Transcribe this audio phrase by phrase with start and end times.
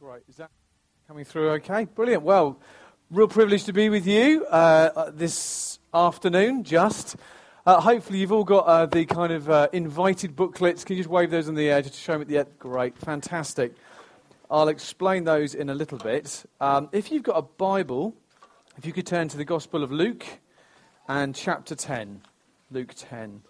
[0.00, 0.22] Great.
[0.30, 0.50] Is that
[1.06, 1.84] coming through okay?
[1.84, 2.22] Brilliant.
[2.22, 2.58] Well,
[3.10, 7.16] real privilege to be with you uh, uh, this afternoon, just.
[7.66, 10.84] Uh, hopefully, you've all got uh, the kind of uh, invited booklets.
[10.84, 12.48] Can you just wave those in the air just to show them at the end?
[12.58, 12.96] Great.
[12.96, 13.74] Fantastic.
[14.50, 16.46] I'll explain those in a little bit.
[16.62, 18.14] Um, if you've got a Bible,
[18.78, 20.24] if you could turn to the Gospel of Luke
[21.08, 22.22] and chapter 10.
[22.70, 23.42] Luke 10.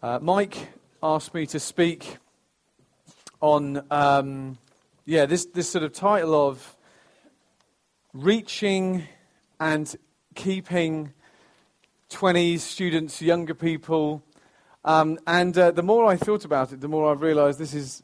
[0.00, 0.68] Uh, Mike
[1.02, 2.18] asked me to speak
[3.40, 3.84] on.
[3.90, 4.58] Um,
[5.08, 6.76] yeah, this, this sort of title of
[8.12, 9.04] reaching
[9.58, 9.96] and
[10.34, 11.14] keeping
[12.10, 14.22] 20s, students, younger people.
[14.84, 18.02] Um, and uh, the more I thought about it, the more I realized this is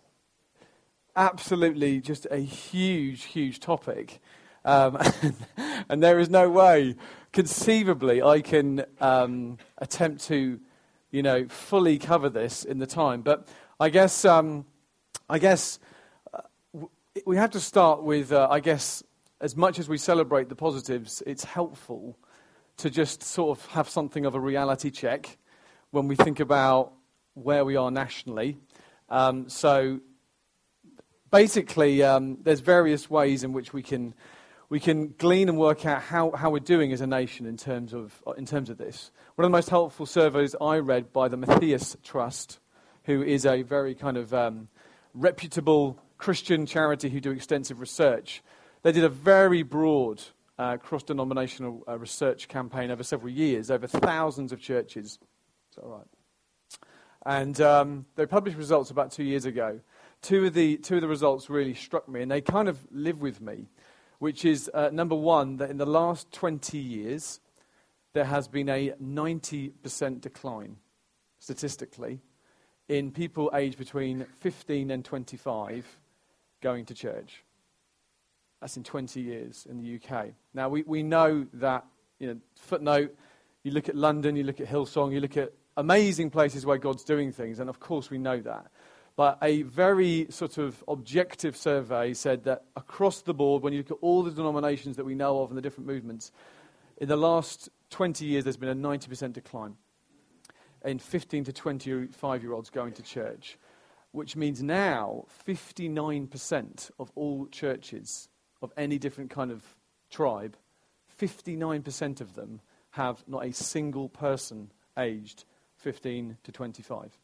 [1.14, 4.22] absolutely just a huge, huge topic.
[4.64, 4.98] Um,
[5.90, 6.96] and there is no way,
[7.34, 10.58] conceivably, I can um, attempt to,
[11.10, 13.20] you know, fully cover this in the time.
[13.20, 13.46] But
[13.78, 14.64] I guess, um,
[15.28, 15.78] I guess
[17.26, 19.02] we have to start with, uh, I guess,
[19.40, 22.18] as much as we celebrate the positives, it's helpful
[22.78, 25.38] to just sort of have something of a reality check
[25.92, 26.92] when we think about
[27.34, 28.56] where we are nationally.
[29.08, 30.00] Um, so
[31.30, 34.12] basically, um, there's various ways in which we can,
[34.68, 37.94] we can glean and work out how, how we're doing as a nation in terms,
[37.94, 39.12] of, in terms of this.
[39.36, 42.58] One of the most helpful surveys I read by the Matthias Trust,
[43.04, 44.66] who is a very kind of um,
[45.12, 48.42] reputable Christian charity who do extensive research.
[48.82, 50.22] They did a very broad
[50.58, 55.18] uh, cross denominational uh, research campaign over several years, over thousands of churches.
[55.68, 56.06] Is that right?
[57.26, 59.80] And um, they published results about two years ago.
[60.22, 63.20] Two of, the, two of the results really struck me, and they kind of live
[63.20, 63.68] with me,
[64.18, 67.40] which is uh, number one, that in the last 20 years,
[68.14, 70.76] there has been a 90% decline,
[71.38, 72.22] statistically,
[72.88, 75.98] in people aged between 15 and 25
[76.64, 77.44] going to church.
[78.62, 80.28] That's in 20 years in the UK.
[80.54, 81.84] Now, we, we know that,
[82.18, 83.14] you know, footnote,
[83.62, 87.04] you look at London, you look at Hillsong, you look at amazing places where God's
[87.04, 88.68] doing things, and of course we know that.
[89.14, 93.90] But a very sort of objective survey said that across the board, when you look
[93.90, 96.32] at all the denominations that we know of and the different movements,
[96.96, 99.74] in the last 20 years there's been a 90% decline
[100.82, 103.58] in 15 to 25 year olds going to church
[104.14, 108.28] which means now 59% of all churches
[108.62, 109.64] of any different kind of
[110.08, 110.56] tribe,
[111.20, 112.60] 59% of them
[112.90, 115.44] have not a single person aged
[115.78, 117.18] 15 to 25.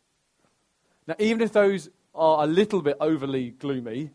[1.07, 4.11] Now, even if those are a little bit overly gloomy,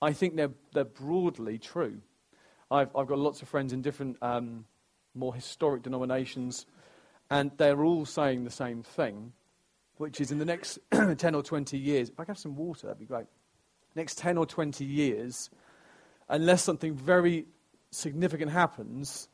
[0.00, 2.02] I think they're, they're broadly true.
[2.70, 4.64] I've, I've got lots of friends in different, um,
[5.12, 6.66] more historic denominations,
[7.28, 9.32] and they're all saying the same thing
[10.02, 12.88] which is in the next 10 or 20 years, if I could have some water,
[12.88, 13.26] that'd be great.
[13.94, 15.48] Next 10 or 20 years,
[16.28, 17.46] unless something very
[17.92, 19.28] significant happens,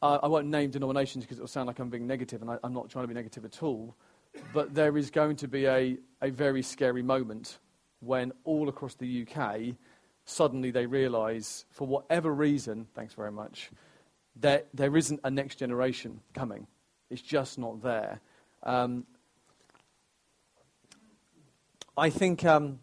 [0.00, 2.58] uh, I won't name denominations because it will sound like I'm being negative, and I,
[2.62, 3.96] I'm not trying to be negative at all.
[4.52, 7.58] But there is going to be a, a very scary moment
[7.98, 9.74] when all across the UK,
[10.24, 13.72] suddenly they realize, for whatever reason, thanks very much,
[14.36, 16.68] that there isn't a next generation coming.
[17.10, 18.20] It's just not there.
[18.62, 19.04] Um,
[21.96, 22.80] I think, um,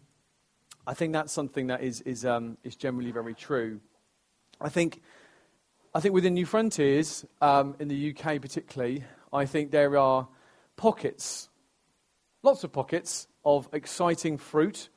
[0.86, 3.80] I think that's something that is, is, um, is generally very true.
[4.58, 5.02] I think,
[5.94, 10.28] I think within New Frontiers, um, in the UK particularly, I think there are
[10.76, 11.50] pockets,
[12.42, 14.88] lots of pockets of exciting fruit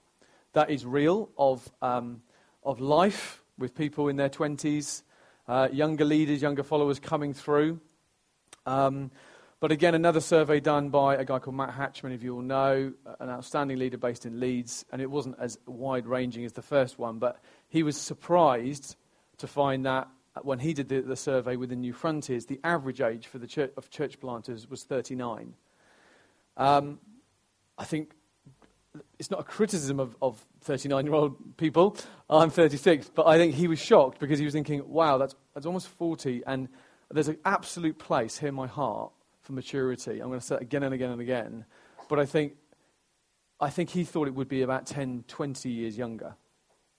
[0.54, 2.22] that is real, of, um,
[2.64, 5.04] of life with people in their 20s,
[5.50, 7.82] uh, younger leaders, younger followers coming through.
[8.66, 9.12] Um,
[9.66, 12.44] but again, another survey done by a guy called Matt Hatch, many of you will
[12.44, 16.62] know, an outstanding leader based in Leeds, and it wasn't as wide ranging as the
[16.62, 18.96] first one, but he was surprised
[19.40, 20.08] to find that
[20.44, 23.72] when he did the, the survey within New Frontiers, the average age for the church,
[23.76, 25.56] of church planters was 39.
[26.58, 27.00] Um,
[27.76, 28.12] I think
[29.18, 31.98] it's not a criticism of, of 39 year old people.
[32.30, 35.66] I'm 36, but I think he was shocked because he was thinking, wow, that's, that's
[35.66, 36.70] almost 40, and
[37.10, 39.12] there's an absolute place here in my heart
[39.46, 40.20] for maturity.
[40.20, 41.66] I'm going to say it again and again and again.
[42.10, 42.54] But I think,
[43.60, 46.36] I think he thought it would be about 10, 20 years younger.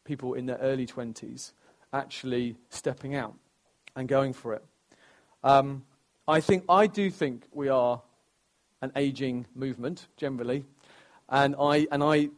[0.04, 1.52] People in their early 20s
[1.92, 3.34] actually stepping out
[3.96, 4.64] and going for it.
[5.42, 5.84] Um,
[6.28, 8.00] I think I do think we are
[8.82, 10.64] an aging movement generally,
[11.28, 12.30] and I and I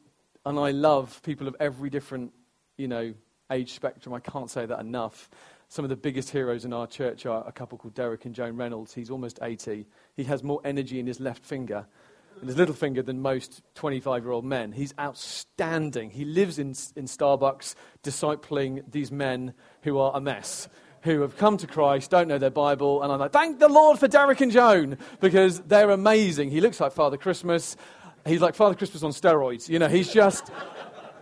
[0.45, 2.33] and I love people of every different
[2.77, 3.15] you know
[3.51, 4.15] age spectrum.
[4.15, 5.31] I can't say that enough.
[5.69, 8.57] Some of the biggest heroes in our church are a couple called Derek and Joan
[8.57, 8.95] Reynolds.
[8.95, 9.87] He's almost 80.
[10.17, 11.87] He has more energy in his left finger
[12.41, 14.73] in his little finger than most 25 year old men.
[14.73, 16.11] He's outstanding.
[16.11, 20.69] He lives in, in Starbucks discipling these men who are a mess,
[21.03, 23.03] who have come to Christ, don't know their Bible.
[23.03, 26.51] And I'm like, thank the Lord for Derek and Joan because they're amazing.
[26.51, 27.77] He looks like Father Christmas.
[28.27, 29.69] He's like Father Christmas on steroids.
[29.69, 30.51] You know, he's just,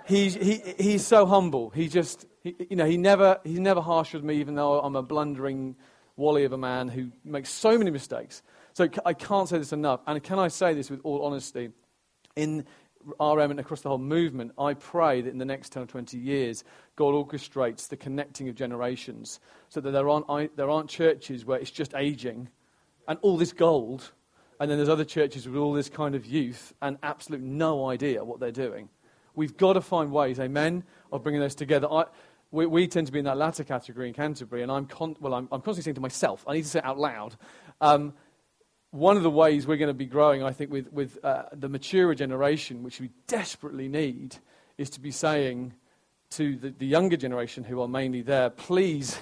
[0.07, 1.71] he's, he, he's so humble.
[1.71, 4.97] He just, he, you know, he never, he's never harsh with me, even though I'm
[4.97, 5.77] a blundering
[6.17, 8.43] wally of a man who makes so many mistakes.
[8.73, 10.01] So I can't say this enough.
[10.07, 11.71] And can I say this with all honesty?
[12.37, 12.65] In
[13.21, 16.19] RM and across the whole movement, I pray that in the next 10 or 20
[16.19, 16.65] years,
[16.97, 21.71] God orchestrates the connecting of generations so that there aren't, there aren't churches where it's
[21.71, 22.49] just aging
[23.09, 24.13] and all this gold,
[24.59, 28.25] and then there's other churches with all this kind of youth and absolute no idea
[28.25, 28.89] what they're doing.
[29.37, 30.83] We've got to find ways, amen,
[31.13, 31.87] of bringing those together.
[31.91, 32.07] I,
[32.57, 35.35] we, we, tend to be in that latter category in Canterbury, and I'm, con- well,
[35.35, 37.37] I'm, I'm constantly saying to myself, I need to say it out loud.
[37.81, 38.15] Um,
[38.91, 41.69] one of the ways we're going to be growing, I think, with, with uh, the
[41.69, 44.37] maturer generation, which we desperately need,
[44.79, 45.75] is to be saying
[46.31, 49.19] to the, the younger generation who are mainly there, please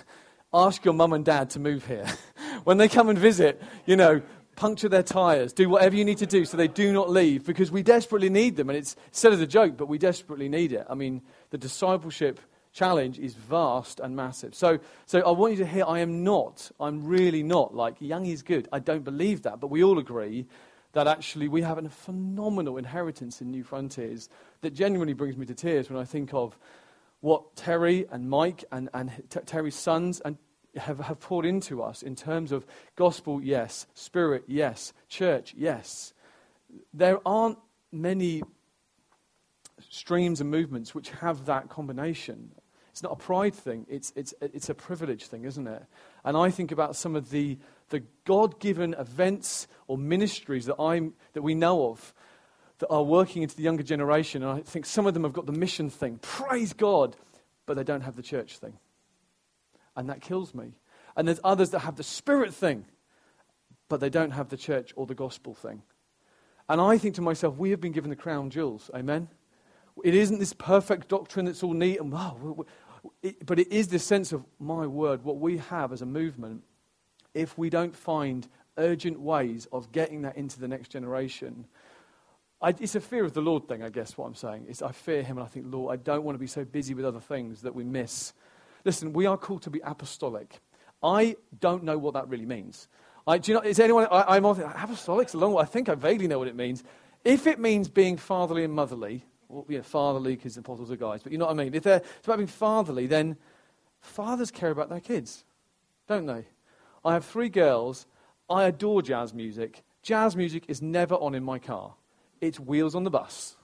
[0.53, 2.07] ask your mum and dad to move here.
[2.65, 4.23] when they come and visit, you know,
[4.55, 7.73] puncture their tires, do whatever you need to do so they do not leave because
[7.73, 8.71] we desperately need them.
[8.71, 10.87] And it's said as a joke, but we desperately need it.
[10.89, 12.39] I mean, the discipleship
[12.75, 14.55] challenge is vast and massive.
[14.55, 18.27] So, so I want you to hear I am not, I'm really not like young
[18.27, 18.69] is good.
[18.73, 19.61] I don't believe that.
[19.61, 20.47] But we all agree
[20.93, 24.29] that actually we have a phenomenal inheritance in New Frontiers
[24.61, 26.59] that genuinely brings me to tears when I think of
[27.21, 30.37] what Terry and Mike and, and T- Terry's sons and
[30.77, 32.67] have, have poured into us in terms of
[32.97, 36.13] gospel, yes, spirit, yes, church, yes.
[36.93, 37.59] There aren't
[37.93, 38.43] many
[39.89, 42.51] streams and movements which have that combination.
[42.95, 45.83] It's not a pride thing, it's, it's, it's a privilege thing, isn't it?
[46.25, 47.59] And I think about some of the,
[47.89, 52.15] the God given events or ministries that, I'm, that we know of
[52.79, 54.45] that are working into the younger generation.
[54.45, 57.17] And I think some of them have got the mission thing, praise God,
[57.67, 58.79] but they don't have the church thing.
[59.97, 60.75] And that kills me.
[61.17, 62.85] And there's others that have the spirit thing,
[63.89, 65.83] but they don't have the church or the gospel thing.
[66.69, 68.89] And I think to myself, we have been given the crown jewels.
[68.95, 69.27] Amen?
[70.03, 72.57] It isn't this perfect doctrine that's all neat and, wow,
[73.23, 76.63] it, but it is this sense of, my word, what we have as a movement,
[77.35, 78.47] if we don't find
[78.77, 81.67] urgent ways of getting that into the next generation,
[82.61, 84.67] I, it's a fear of the Lord thing, I guess, what I'm saying.
[84.69, 86.95] Is I fear Him and I think, Lord, I don't want to be so busy
[86.95, 88.33] with other things that we miss.
[88.85, 90.61] Listen, we are called to be apostolic.
[91.03, 92.89] I don't know what that really means.
[93.27, 95.63] I, do you know, is anyone, I, am apostolic's a long way.
[95.63, 96.85] I think I vaguely know what it means.
[97.25, 99.25] If it means being fatherly and motherly,
[99.55, 101.75] well, fatherly because the apostles are guys, but you know what I mean?
[101.75, 103.37] If they're about being fatherly, then
[104.01, 105.45] fathers care about their kids,
[106.09, 106.47] don't they?
[107.05, 108.07] I have three girls.
[108.49, 109.83] I adore jazz music.
[110.03, 111.95] Jazz music is never on in my car.
[112.41, 113.57] It's wheels on the bus.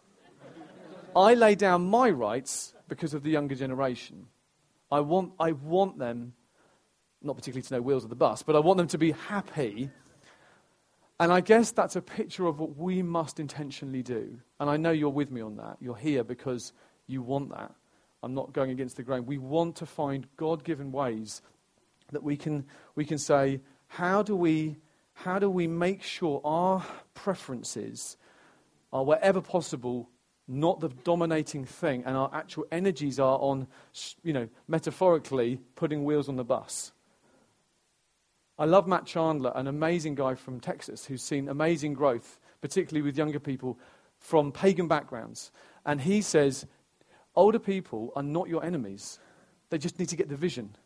[1.15, 4.27] I lay down my rights because of the younger generation.
[4.93, 6.35] I want, I want them,
[7.23, 9.91] not particularly to know wheels of the bus, but I want them to be happy
[11.21, 14.39] and I guess that's a picture of what we must intentionally do.
[14.59, 15.77] And I know you're with me on that.
[15.79, 16.73] You're here because
[17.07, 17.75] you want that.
[18.23, 19.27] I'm not going against the grain.
[19.27, 21.43] We want to find God given ways
[22.13, 22.65] that we can,
[22.95, 24.79] we can say, how do, we,
[25.13, 28.17] how do we make sure our preferences
[28.91, 30.09] are, wherever possible,
[30.49, 33.67] not the dominating thing, and our actual energies are on,
[34.23, 36.93] you know, metaphorically, putting wheels on the bus?
[38.61, 43.17] I love Matt Chandler, an amazing guy from Texas who's seen amazing growth, particularly with
[43.17, 43.79] younger people
[44.19, 45.51] from pagan backgrounds.
[45.87, 46.67] And he says,
[47.35, 49.19] older people are not your enemies.
[49.71, 50.77] They just need to get the vision.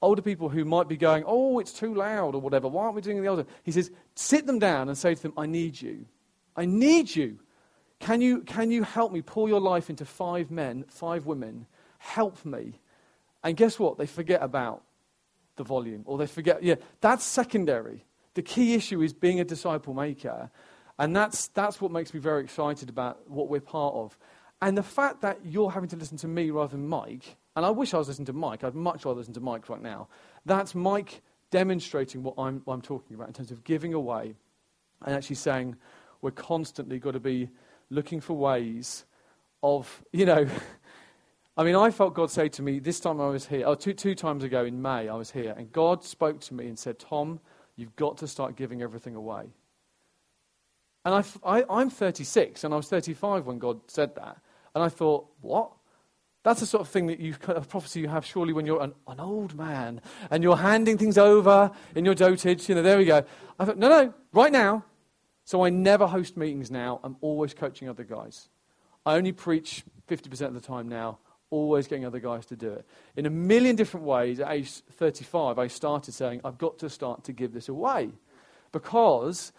[0.00, 3.02] Older people who might be going, oh, it's too loud or whatever, why aren't we
[3.02, 3.46] doing the older?
[3.64, 6.06] He says, sit them down and say to them, I need you.
[6.54, 7.40] I need you.
[7.98, 11.66] Can you, can you help me pour your life into five men, five women?
[11.98, 12.78] Help me.
[13.42, 13.98] And guess what?
[13.98, 14.84] They forget about
[15.56, 16.62] the volume or they forget.
[16.62, 18.04] Yeah, that's secondary.
[18.34, 20.50] The key issue is being a disciple maker.
[20.98, 24.18] And that's, that's what makes me very excited about what we're part of.
[24.60, 27.70] And the fact that you're having to listen to me rather than Mike, and I
[27.70, 30.08] wish I was listening to Mike, I'd much rather listen to Mike right now.
[30.46, 34.34] That's Mike demonstrating what I'm, what I'm talking about in terms of giving away
[35.04, 35.76] and actually saying
[36.20, 37.50] we're constantly got to be
[37.90, 39.04] looking for ways
[39.62, 40.46] of, you know,
[41.56, 43.92] I mean, I felt God say to me this time I was here, oh, two,
[43.92, 46.98] two times ago in May, I was here, and God spoke to me and said,
[46.98, 47.40] Tom,
[47.76, 49.44] you've got to start giving everything away.
[51.04, 54.38] And I, I, I'm 36, and I was 35 when God said that.
[54.74, 55.72] And I thought, what?
[56.42, 58.94] That's the sort of thing that you, a prophecy you have surely when you're an,
[59.06, 62.68] an, old man and you're handing things over in your dotage.
[62.68, 63.24] You know, there we go.
[63.60, 64.84] I thought, no, no, right now,
[65.44, 67.00] So I never host meetings now.
[67.04, 68.48] I'm always coaching other guys.
[69.04, 71.18] I only preach 50% of the time now,
[71.52, 72.86] always getting other guys to do it.
[73.14, 77.24] In a million different ways, at age 35, I started saying, I've got to start
[77.24, 78.10] to give this away.
[78.72, 79.52] Because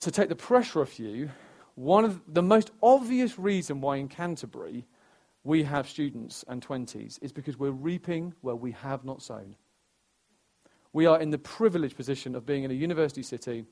[0.00, 1.30] to take the pressure off you,
[1.74, 4.86] one of the most obvious reason why in Canterbury
[5.44, 9.56] we have students and 20s is because we're reaping where we have not sown.
[10.92, 13.64] We are in the privileged position of being in a university city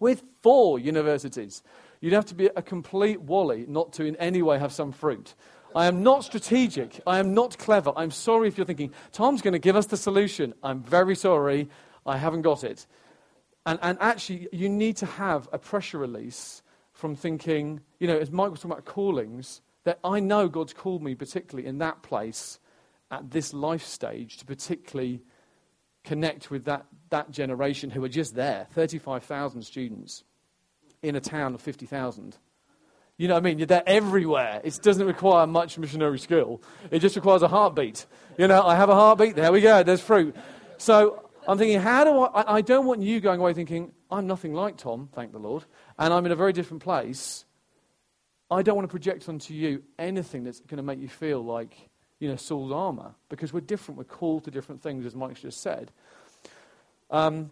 [0.00, 1.62] with four universities.
[2.00, 5.34] You'd have to be a complete wally not to in any way have some fruit.
[5.74, 7.00] I am not strategic.
[7.06, 7.92] I am not clever.
[7.96, 10.54] I'm sorry if you're thinking, Tom's going to give us the solution.
[10.62, 11.68] I'm very sorry.
[12.06, 12.86] I haven't got it.
[13.66, 16.62] And, and actually, you need to have a pressure release
[16.92, 21.02] from thinking, you know, as Mike was talking about callings, that I know God's called
[21.02, 22.58] me particularly in that place
[23.10, 25.22] at this life stage to particularly
[26.04, 30.24] connect with that, that generation who are just there 35,000 students
[31.02, 32.36] in a town of 50,000.
[33.16, 33.66] You know what I mean?
[33.66, 34.60] They're everywhere.
[34.64, 36.60] It doesn't require much missionary skill.
[36.90, 38.06] It just requires a heartbeat.
[38.36, 39.36] You know, I have a heartbeat.
[39.36, 39.84] There we go.
[39.84, 40.34] There's fruit.
[40.78, 42.56] So I'm thinking, how do I?
[42.56, 45.64] I don't want you going away thinking, I'm nothing like Tom, thank the Lord,
[45.98, 47.44] and I'm in a very different place.
[48.50, 51.74] I don't want to project onto you anything that's going to make you feel like,
[52.20, 53.98] you know, Saul's armor, because we're different.
[53.98, 55.90] We're called to different things, as Mike's just said.
[57.10, 57.50] Um,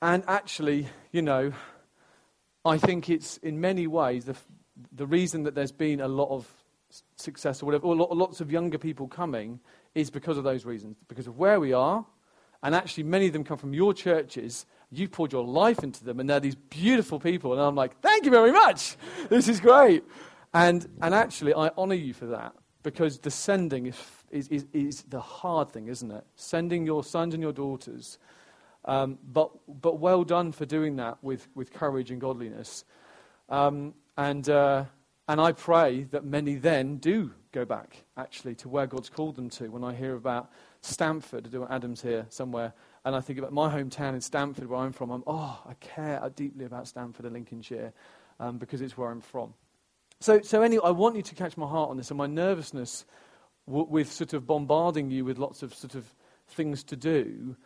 [0.00, 1.52] and actually, you know,
[2.64, 4.36] I think it's in many ways the,
[4.92, 6.48] the reason that there's been a lot of
[7.16, 9.60] success or whatever, or lots of younger people coming
[9.94, 12.04] is because of those reasons, because of where we are.
[12.62, 16.20] And actually, many of them come from your churches You've poured your life into them,
[16.20, 17.52] and they're these beautiful people.
[17.52, 18.96] And I'm like, thank you very much.
[19.30, 20.04] This is great.
[20.52, 22.52] And, and actually, I honor you for that
[22.82, 23.96] because the sending is,
[24.30, 26.24] is, is, is the hard thing, isn't it?
[26.36, 28.18] Sending your sons and your daughters.
[28.84, 32.84] Um, but, but well done for doing that with, with courage and godliness.
[33.48, 34.84] Um, and, uh,
[35.28, 39.50] and I pray that many then do go back, actually, to where God's called them
[39.50, 39.68] to.
[39.68, 40.50] When I hear about
[40.80, 42.72] Stamford, Adam's here somewhere,
[43.04, 45.10] and I think about my hometown in Stamford, where I'm from.
[45.10, 47.92] I'm, oh, I care deeply about Stamford and Lincolnshire
[48.40, 49.54] um, because it's where I'm from.
[50.20, 53.04] So, so anyway, I want you to catch my heart on this, and my nervousness
[53.66, 56.04] w- with sort of bombarding you with lots of sort of
[56.48, 57.56] things to do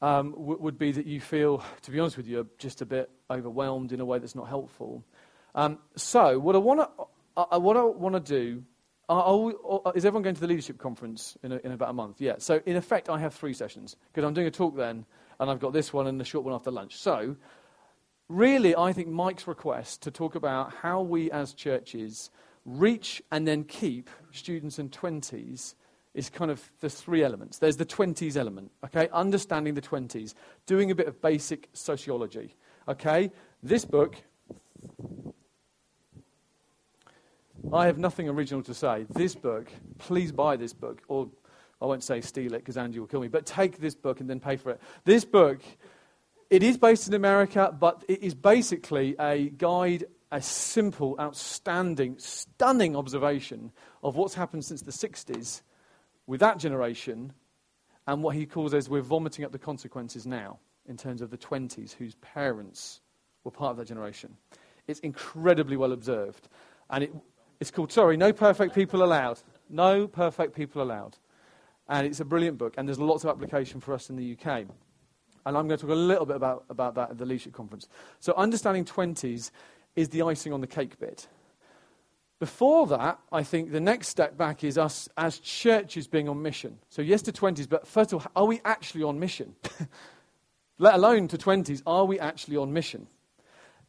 [0.00, 3.10] um, w- would be that you feel, to be honest with you, just a bit
[3.30, 5.04] overwhelmed in a way that's not helpful.
[5.58, 6.88] Um, so, what I want to
[7.36, 8.62] uh, what I want to do
[9.08, 12.20] are, are, is everyone going to the leadership conference in, a, in about a month?
[12.20, 12.34] Yeah.
[12.38, 15.04] So, in effect, I have three sessions because I'm doing a talk then,
[15.40, 16.96] and I've got this one and the short one after lunch.
[16.96, 17.34] So,
[18.28, 22.30] really, I think Mike's request to talk about how we as churches
[22.64, 25.74] reach and then keep students and 20s
[26.14, 27.58] is kind of the three elements.
[27.58, 29.08] There's the 20s element, okay?
[29.12, 30.34] Understanding the 20s,
[30.66, 32.54] doing a bit of basic sociology,
[32.88, 33.32] okay?
[33.60, 34.14] This book
[37.72, 39.04] I have nothing original to say.
[39.10, 41.28] This book, please buy this book, or
[41.82, 44.30] I won't say steal it because Angie will kill me, but take this book and
[44.30, 44.80] then pay for it.
[45.04, 45.60] This book,
[46.48, 52.96] it is based in America, but it is basically a guide, a simple, outstanding, stunning
[52.96, 53.70] observation
[54.02, 55.60] of what's happened since the 60s
[56.26, 57.32] with that generation
[58.06, 60.58] and what he calls as we're vomiting up the consequences now
[60.88, 63.00] in terms of the 20s whose parents
[63.44, 64.36] were part of that generation.
[64.86, 66.48] It's incredibly well observed.
[66.88, 67.12] And it,
[67.60, 69.40] it's called, sorry, No Perfect People Allowed.
[69.68, 71.16] No Perfect People Allowed.
[71.88, 74.66] And it's a brilliant book, and there's lots of application for us in the UK.
[75.46, 77.88] And I'm going to talk a little bit about, about that at the leadership conference.
[78.20, 79.50] So, understanding 20s
[79.96, 81.26] is the icing on the cake bit.
[82.38, 86.78] Before that, I think the next step back is us as churches being on mission.
[86.90, 89.54] So, yes to 20s, but first of all, are we actually on mission?
[90.78, 93.08] Let alone to 20s, are we actually on mission?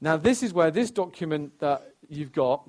[0.02, 2.68] Now, this is where this document that you've got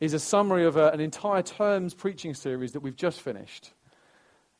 [0.00, 3.72] is a summary of a, an entire term's preaching series that we've just finished.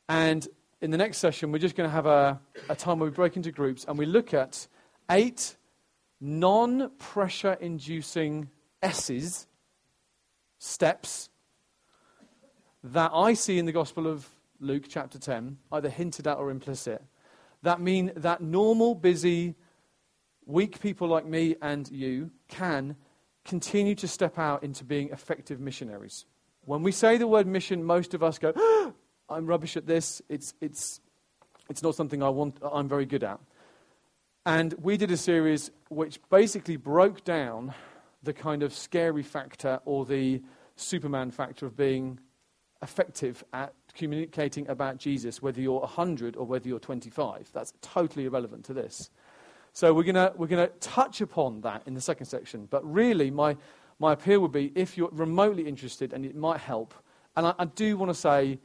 [0.08, 0.46] And
[0.80, 3.36] in the next session, we're just going to have a, a time where we break
[3.36, 4.66] into groups and we look at
[5.10, 5.56] eight
[6.20, 8.48] non pressure inducing
[8.82, 9.46] S's,
[10.58, 11.28] steps,
[12.82, 14.26] that I see in the Gospel of
[14.60, 17.02] Luke, chapter 10, either hinted at or implicit,
[17.62, 19.54] that mean that normal, busy,
[20.46, 22.96] weak people like me and you can
[23.46, 26.26] continue to step out into being effective missionaries.
[26.64, 28.92] When we say the word mission, most of us go, oh,
[29.30, 30.20] I'm rubbish at this.
[30.28, 31.00] It's, it's,
[31.70, 33.40] it's not something I want, I'm very good at.
[34.44, 37.74] And we did a series which basically broke down
[38.22, 40.42] the kind of scary factor or the
[40.76, 42.18] Superman factor of being
[42.82, 47.50] effective at communicating about Jesus, whether you're 100 or whether you're 25.
[47.52, 49.10] That's totally irrelevant to this.
[49.76, 52.64] So we're going we're gonna touch upon that in the second section.
[52.64, 53.58] But really, my,
[53.98, 56.94] my appeal would be if you're remotely interested and it might help,
[57.36, 58.58] and I, I do want to say,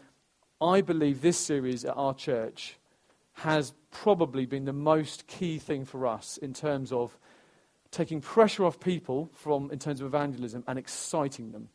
[0.62, 2.78] I believe this series at our church
[3.34, 7.18] has probably been the most key thing for us in terms of
[7.92, 11.68] taking pressure off people from in terms of evangelism and exciting them.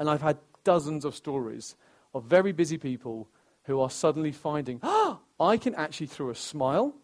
[0.00, 1.76] And I've had dozens of stories
[2.12, 3.28] of very busy people
[3.66, 6.96] who are suddenly finding, ah, I can actually through a smile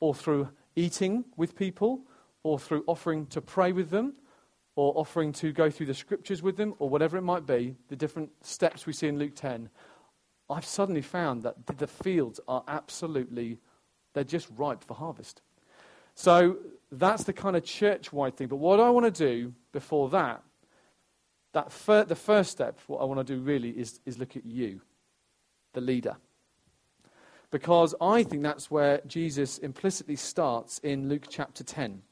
[0.00, 2.02] or through eating with people
[2.42, 4.14] or through offering to pray with them
[4.76, 7.96] or offering to go through the scriptures with them or whatever it might be, the
[7.96, 9.68] different steps we see in Luke 10,
[10.50, 13.58] I've suddenly found that the fields are absolutely,
[14.12, 15.42] they're just ripe for harvest.
[16.14, 16.58] So
[16.92, 18.48] that's the kind of church wide thing.
[18.48, 20.42] But what I want to do before that,
[21.52, 24.44] that fir- the first step, what I want to do really is, is look at
[24.44, 24.80] you,
[25.72, 26.16] the leader.
[27.50, 32.02] Because I think that's where Jesus implicitly starts in Luke chapter 10.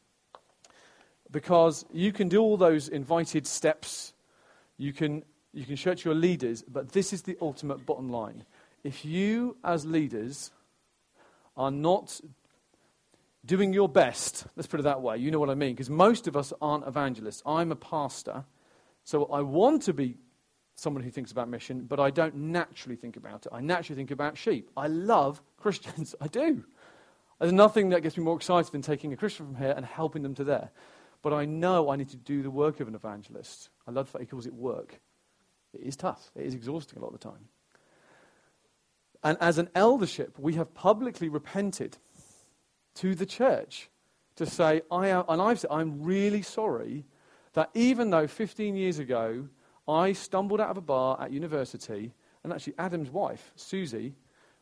[1.30, 4.12] Because you can do all those invited steps,
[4.76, 8.44] you can you can church your leaders, but this is the ultimate bottom line.
[8.84, 10.50] If you, as leaders,
[11.56, 12.20] are not
[13.44, 16.26] doing your best, let's put it that way, you know what I mean, because most
[16.26, 17.42] of us aren't evangelists.
[17.44, 18.44] I'm a pastor,
[19.04, 20.16] so I want to be
[20.82, 23.52] someone who thinks about mission, but I don't naturally think about it.
[23.52, 24.70] I naturally think about sheep.
[24.76, 26.64] I love Christians, I do.
[27.40, 30.22] There's nothing that gets me more excited than taking a Christian from here and helping
[30.22, 30.70] them to there.
[31.22, 33.68] But I know I need to do the work of an evangelist.
[33.86, 35.00] I love that he calls it work.
[35.72, 37.48] It is tough, it is exhausting a lot of the time.
[39.24, 41.96] And as an eldership, we have publicly repented
[42.96, 43.88] to the church
[44.36, 47.04] to say, I am, and I've said, I'm really sorry
[47.52, 49.48] that even though 15 years ago
[49.88, 52.12] I stumbled out of a bar at university,
[52.44, 54.14] and actually Adam's wife, Susie,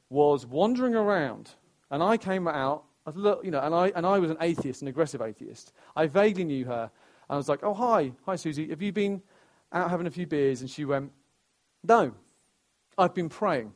[0.08, 1.50] was wandering around,
[1.90, 5.20] and I came out, you know, and I, and I was an atheist, an aggressive
[5.20, 5.72] atheist.
[5.96, 9.22] I vaguely knew her, and I was like, oh, hi, hi, Susie, have you been
[9.72, 11.12] out having a few beers, and she went,
[11.82, 12.12] No,
[12.98, 13.72] I've been praying.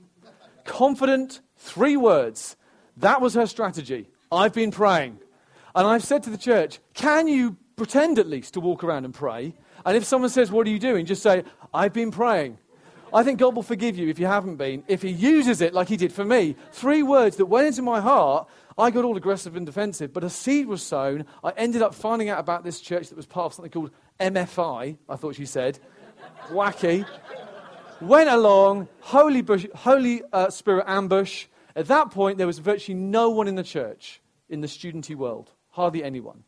[0.64, 2.56] Confident, three words.
[2.96, 4.08] That was her strategy.
[4.30, 5.18] I've been praying.
[5.74, 9.12] And I've said to the church, Can you pretend at least to walk around and
[9.12, 9.54] pray?
[9.86, 11.06] And if someone says, What are you doing?
[11.06, 12.58] just say, I've been praying.
[13.14, 15.88] I think God will forgive you if you haven't been, if He uses it like
[15.88, 16.56] He did for me.
[16.72, 18.48] Three words that went into my heart.
[18.76, 21.24] I got all aggressive and defensive, but a seed was sown.
[21.42, 24.98] I ended up finding out about this church that was part of something called MFI,
[25.08, 25.78] I thought she said.
[26.48, 27.06] Wacky.
[28.02, 31.46] Went along, Holy, bush, Holy uh, Spirit ambush.
[31.74, 34.20] At that point, there was virtually no one in the church,
[34.50, 35.52] in the studenty world.
[35.70, 36.44] Hardly anyone.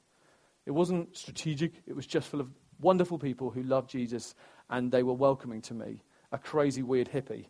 [0.67, 4.35] It wasn't strategic, it was just full of wonderful people who loved Jesus
[4.71, 6.01] and they were welcoming to me,
[6.33, 7.47] a crazy, weird hippie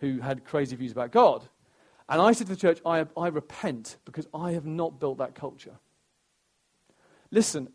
[0.00, 1.48] who had crazy views about God.
[2.08, 5.34] And I said to the church, I, I repent because I have not built that
[5.34, 5.78] culture.
[7.30, 7.68] Listen,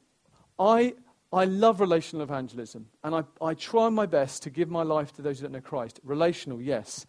[0.58, 0.94] I
[1.34, 5.22] I love relational evangelism, and I, I try my best to give my life to
[5.22, 6.02] those who don't know Christ.
[6.04, 7.06] Relational, yes.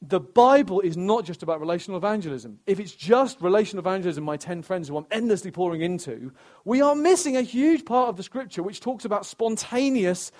[0.00, 2.60] The Bible is not just about relational evangelism.
[2.66, 6.32] If it's just relational evangelism, my 10 friends who I'm endlessly pouring into,
[6.64, 10.30] we are missing a huge part of the scripture which talks about spontaneous,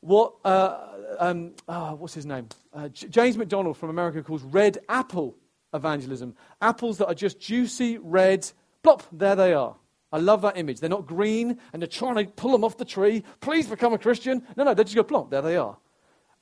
[0.00, 0.88] what, uh,
[1.18, 2.48] um, oh, what's his name?
[2.72, 5.36] Uh, J- James MacDonald from America calls red apple
[5.74, 6.34] evangelism.
[6.62, 8.50] Apples that are just juicy, red,
[8.82, 9.76] plop, there they are.
[10.12, 10.80] I love that image.
[10.80, 13.22] They're not green and they're trying to pull them off the tree.
[13.40, 14.42] Please become a Christian.
[14.56, 15.30] No, no, they just go plonk.
[15.30, 15.76] There they are.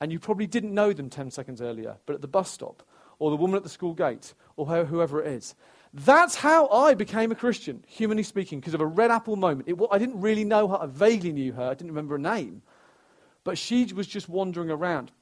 [0.02, 2.82] And you probably didn't know them 10 seconds earlier, but at the bus stop,
[3.20, 5.54] or the woman at the school gate, or whoever it is.
[5.94, 9.68] That's how I became a Christian, humanly speaking, because of a red apple moment.
[9.68, 10.82] It, I didn't really know her.
[10.82, 11.62] I vaguely knew her.
[11.62, 12.62] I didn't remember her name.
[13.44, 15.12] But she was just wandering around.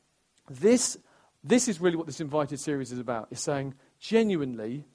[0.48, 0.96] This,
[1.44, 3.28] this is really what this invited series is about.
[3.30, 4.86] It's saying, genuinely,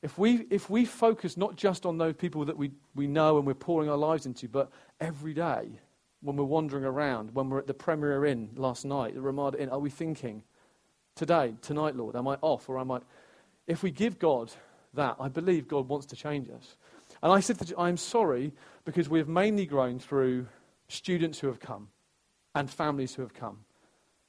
[0.00, 3.46] if we, if we focus not just on those people that we, we know and
[3.46, 4.70] we're pouring our lives into, but
[5.02, 5.80] every day
[6.22, 9.68] when we're wandering around, when we're at the Premier Inn last night, the Ramada Inn,
[9.68, 10.42] are we thinking,
[11.16, 13.00] today, tonight, Lord, am I off or am I.
[13.66, 14.52] If we give God
[14.94, 16.76] that, I believe God wants to change us.
[17.22, 18.52] And I said that I'm sorry
[18.84, 20.46] because we have mainly grown through
[20.88, 21.88] students who have come
[22.54, 23.58] and families who have come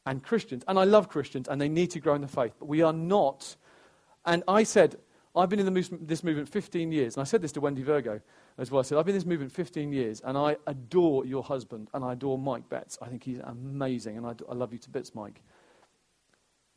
[0.05, 0.63] and Christians.
[0.67, 2.93] And I love Christians and they need to grow in the faith, but we are
[2.93, 3.55] not.
[4.25, 4.95] And I said,
[5.35, 8.21] I've been in movement, this movement 15 years, and I said this to Wendy Virgo
[8.57, 8.79] as well.
[8.79, 12.03] I said, I've been in this movement 15 years, and I adore your husband, and
[12.03, 12.97] I adore Mike Betts.
[13.01, 15.41] I think he's amazing, and I, I love you to bits, Mike.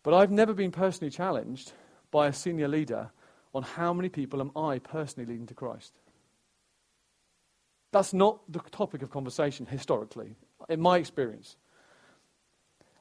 [0.03, 1.73] But I've never been personally challenged
[2.11, 3.11] by a senior leader
[3.55, 5.99] on how many people am I personally leading to Christ.
[7.93, 10.37] That's not the topic of conversation historically,
[10.69, 11.57] in my experience.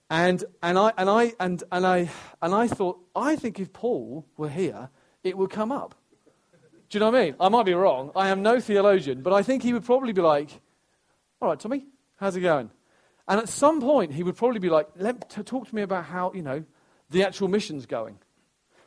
[0.09, 2.09] And, and, I, and, I, and, and, I,
[2.41, 4.89] and I thought, I think if Paul were here,
[5.23, 5.95] it would come up.
[6.95, 7.35] Do you know what I mean?
[7.41, 8.11] I might be wrong.
[8.15, 10.49] I am no theologian, but I think he would probably be like,
[11.41, 12.71] All right, Tommy, how's it going?
[13.27, 14.87] And at some point, he would probably be like,
[15.27, 16.63] Talk to me about how, you know,
[17.09, 18.17] the actual mission's going.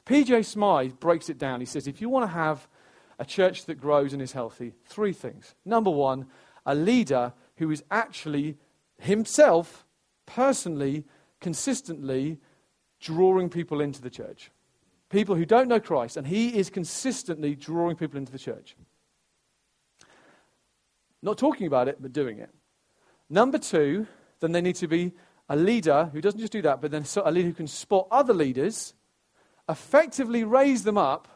[0.07, 1.61] PJ Smyth breaks it down.
[1.61, 2.66] He says, If you want to have
[3.18, 5.55] a church that grows and is healthy, three things.
[5.66, 6.29] Number one,
[6.64, 8.57] a leader who is actually
[8.99, 9.85] himself,
[10.25, 11.05] personally,
[11.42, 12.38] consistently
[13.01, 14.51] drawing people into the church.
[15.11, 18.77] People who don't know Christ, and he is consistently drawing people into the church.
[21.23, 22.51] Not talking about it, but doing it.
[23.31, 24.07] Number two,
[24.40, 25.12] then they need to be
[25.49, 28.35] a leader who doesn't just do that, but then a leader who can spot other
[28.35, 28.94] leaders,
[29.68, 31.27] effectively raise them up,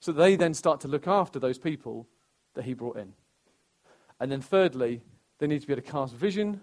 [0.00, 2.06] so they then start to look after those people
[2.54, 3.14] that he brought in.
[4.20, 5.02] And then thirdly,
[5.38, 6.60] they need to be able to cast vision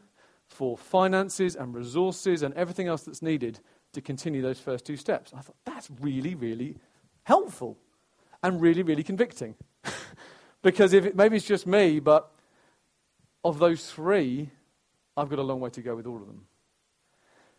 [0.48, 3.60] for finances and resources and everything else that's needed
[3.96, 5.34] to continue those first two steps.
[5.36, 6.78] I thought, that's really, really
[7.24, 7.78] helpful
[8.44, 9.56] and really, really convicting.
[10.62, 12.32] because if it, maybe it's just me, but
[13.44, 14.50] of those three,
[15.18, 16.46] I've got a long way to go with all of them.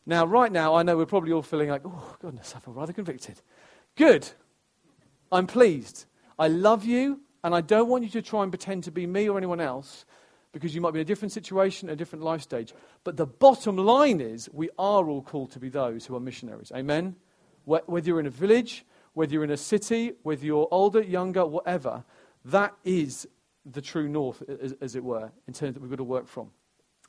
[0.07, 2.93] Now, right now, I know we're probably all feeling like, oh, goodness, I feel rather
[2.93, 3.41] convicted.
[3.97, 4.29] Good.
[5.33, 6.07] I'm pleased.
[6.39, 9.29] I love you, and I don't want you to try and pretend to be me
[9.29, 10.05] or anyone else
[10.57, 12.73] because you might be in a different situation, a different life stage.
[13.05, 16.73] But the bottom line is we are all called to be those who are missionaries.
[16.75, 17.15] Amen?
[17.67, 22.05] Whether you're in a village, whether you're in a city, whether you're older, younger, whatever,
[22.47, 23.29] that is
[23.67, 24.43] the true north,
[24.81, 26.51] as, it were, in terms that we've got to work from.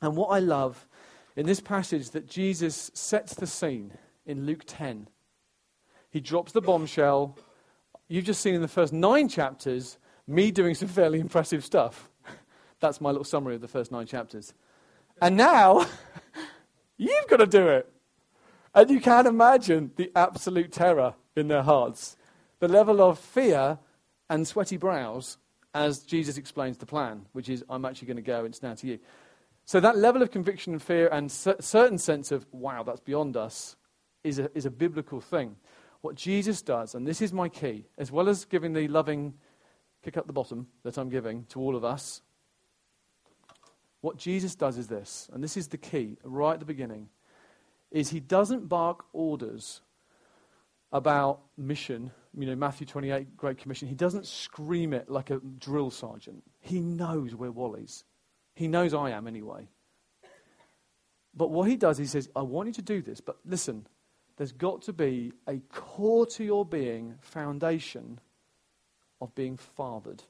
[0.02, 0.86] And what I love
[1.34, 3.92] in this passage that Jesus sets the scene
[4.26, 5.08] in Luke 10,
[6.10, 7.38] he drops the bombshell.
[8.08, 12.07] You've just seen in the first nine chapters me doing some fairly impressive stuff.
[12.80, 14.54] That's my little summary of the first nine chapters.
[15.20, 15.86] And now,
[16.96, 17.92] you've got to do it.
[18.74, 22.16] And you can imagine the absolute terror in their hearts,
[22.60, 23.78] the level of fear
[24.30, 25.38] and sweaty brows
[25.74, 28.86] as Jesus explains the plan, which is, I'm actually going to go and now to
[28.86, 28.98] you.
[29.64, 33.76] So that level of conviction and fear and certain sense of, wow, that's beyond us,
[34.24, 35.56] is a, is a biblical thing.
[36.00, 39.34] What Jesus does, and this is my key, as well as giving the loving
[40.02, 42.22] kick up the bottom that I'm giving to all of us,
[44.08, 47.10] what Jesus does is this, and this is the key right at the beginning,
[47.90, 49.82] is he doesn't bark orders
[50.92, 53.86] about mission, you know, Matthew 28, Great Commission.
[53.86, 56.42] He doesn't scream it like a drill sergeant.
[56.58, 58.04] He knows where Wally's.
[58.54, 59.68] He knows I am anyway.
[61.34, 63.86] But what he does, he says, I want you to do this, but listen,
[64.38, 68.20] there's got to be a core to your being foundation
[69.20, 70.22] of being fathered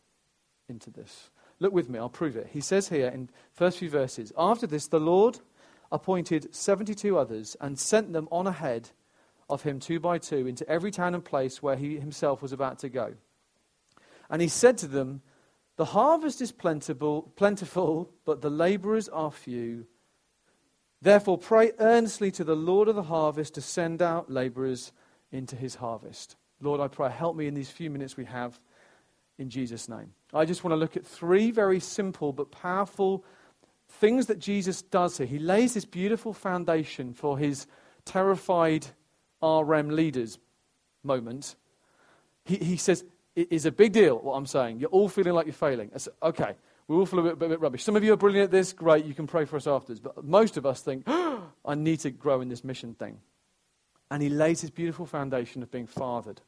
[0.69, 1.31] into this.
[1.61, 2.49] Look with me, I'll prove it.
[2.53, 5.41] He says here in first few verses, after this the Lord
[5.91, 8.91] appointed 72 others and sent them on ahead
[9.49, 12.79] of him two by two into every town and place where he himself was about
[12.81, 13.15] to go.
[14.31, 15.23] And he said to them,
[15.77, 19.87] The harvest is plentiful, plentiful, but the laborers are few.
[21.01, 24.93] Therefore, pray earnestly to the Lord of the harvest to send out laborers
[25.33, 26.37] into his harvest.
[26.61, 28.59] Lord, I pray, help me in these few minutes we have
[29.39, 30.13] in Jesus' name.
[30.33, 33.25] I just want to look at three very simple but powerful
[33.89, 35.27] things that Jesus does here.
[35.27, 37.67] He lays this beautiful foundation for his
[38.05, 38.87] terrified
[39.43, 40.39] RM leaders
[41.03, 41.57] moment.
[42.45, 44.81] He, he says, It is a big deal, what I'm saying.
[44.81, 45.91] You're all feeling like you're failing.
[45.95, 46.55] I said, okay,
[46.87, 47.85] we all feel a bit, bit, bit rubbish.
[47.85, 50.01] Some of you are brilliant at this, great, you can pray for us afterwards.
[50.01, 53.21] But most of us think, oh, I need to grow in this mission thing.
[54.11, 56.41] And he lays his beautiful foundation of being fathered.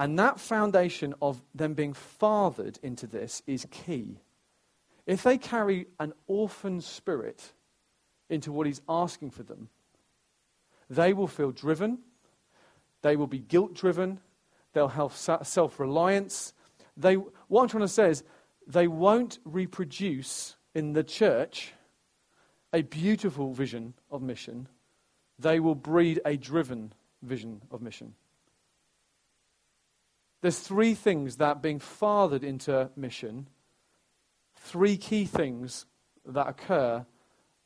[0.00, 4.16] And that foundation of them being fathered into this is key.
[5.04, 7.52] If they carry an orphan spirit
[8.30, 9.68] into what he's asking for them,
[10.88, 11.98] they will feel driven,
[13.02, 14.20] they will be guilt driven,
[14.72, 16.54] they'll have self reliance.
[16.96, 18.24] They, what I'm trying to say is,
[18.66, 21.74] they won't reproduce in the church
[22.72, 24.66] a beautiful vision of mission,
[25.38, 28.14] they will breed a driven vision of mission.
[30.42, 33.48] There's three things that being fathered into mission,
[34.56, 35.86] three key things
[36.24, 37.04] that occur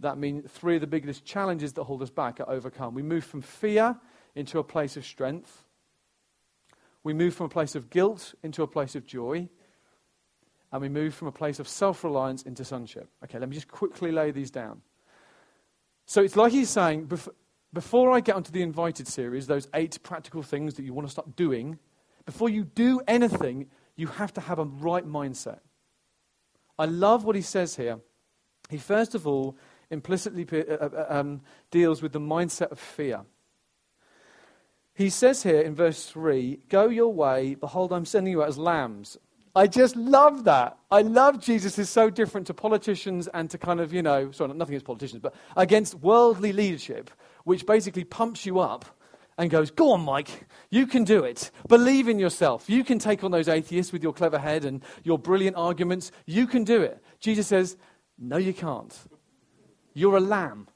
[0.00, 2.94] that mean three of the biggest challenges that hold us back are overcome.
[2.94, 3.96] We move from fear
[4.34, 5.64] into a place of strength.
[7.04, 9.48] We move from a place of guilt into a place of joy.
[10.72, 13.08] And we move from a place of self reliance into sonship.
[13.22, 14.82] Okay, let me just quickly lay these down.
[16.06, 17.08] So it's like he's saying
[17.72, 21.12] before I get onto the invited series, those eight practical things that you want to
[21.12, 21.78] start doing,
[22.26, 25.60] before you do anything, you have to have a right mindset.
[26.78, 28.00] I love what he says here.
[28.68, 29.56] He first of all
[29.90, 33.22] implicitly uh, uh, um, deals with the mindset of fear.
[34.94, 38.58] He says here in verse 3 Go your way, behold, I'm sending you out as
[38.58, 39.18] lambs.
[39.56, 40.76] I just love that.
[40.90, 44.52] I love Jesus is so different to politicians and to kind of, you know, sorry,
[44.52, 47.08] nothing against politicians, but against worldly leadership,
[47.44, 48.84] which basically pumps you up
[49.38, 51.50] and goes, Go on, Mike, you can do it.
[51.68, 52.68] Believe in yourself.
[52.68, 56.12] You can take on those atheists with your clever head and your brilliant arguments.
[56.26, 57.02] You can do it.
[57.20, 57.76] Jesus says,
[58.18, 58.96] No, you can't.
[59.94, 60.68] You're a lamb.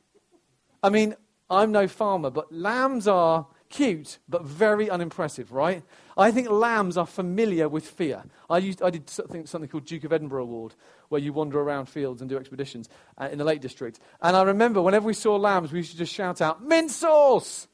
[0.82, 1.14] I mean,
[1.50, 5.82] I'm no farmer, but lambs are cute, but very unimpressive, right?
[6.16, 8.24] I think lambs are familiar with fear.
[8.48, 10.74] I, used, I did something, something called Duke of Edinburgh Award,
[11.08, 13.98] where you wander around fields and do expeditions uh, in the Lake District.
[14.22, 17.68] And I remember whenever we saw lambs, we used to just shout out, mint sauce!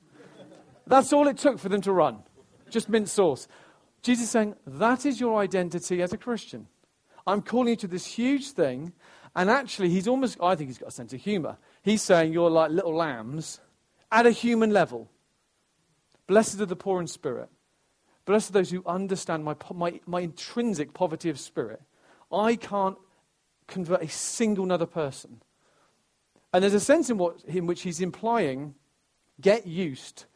[0.87, 2.23] That's all it took for them to run.
[2.71, 3.49] Just mint sauce.
[4.03, 6.67] Jesus saying, that is your identity as a Christian.
[7.27, 8.93] I'm calling you to this huge thing.
[9.35, 11.57] And actually, he's almost, I think he's got a sense of humor.
[11.83, 13.61] He's saying you're like little lambs
[14.13, 15.11] at a human level.
[16.27, 17.49] Blessed are the poor in spirit.
[18.27, 21.83] Blessed are those who understand my, my, my intrinsic poverty of spirit.
[22.33, 22.97] I can't
[23.67, 25.41] convert a single other person.
[26.53, 28.75] And there's a sense in, what, in which he's implying
[29.41, 30.27] get used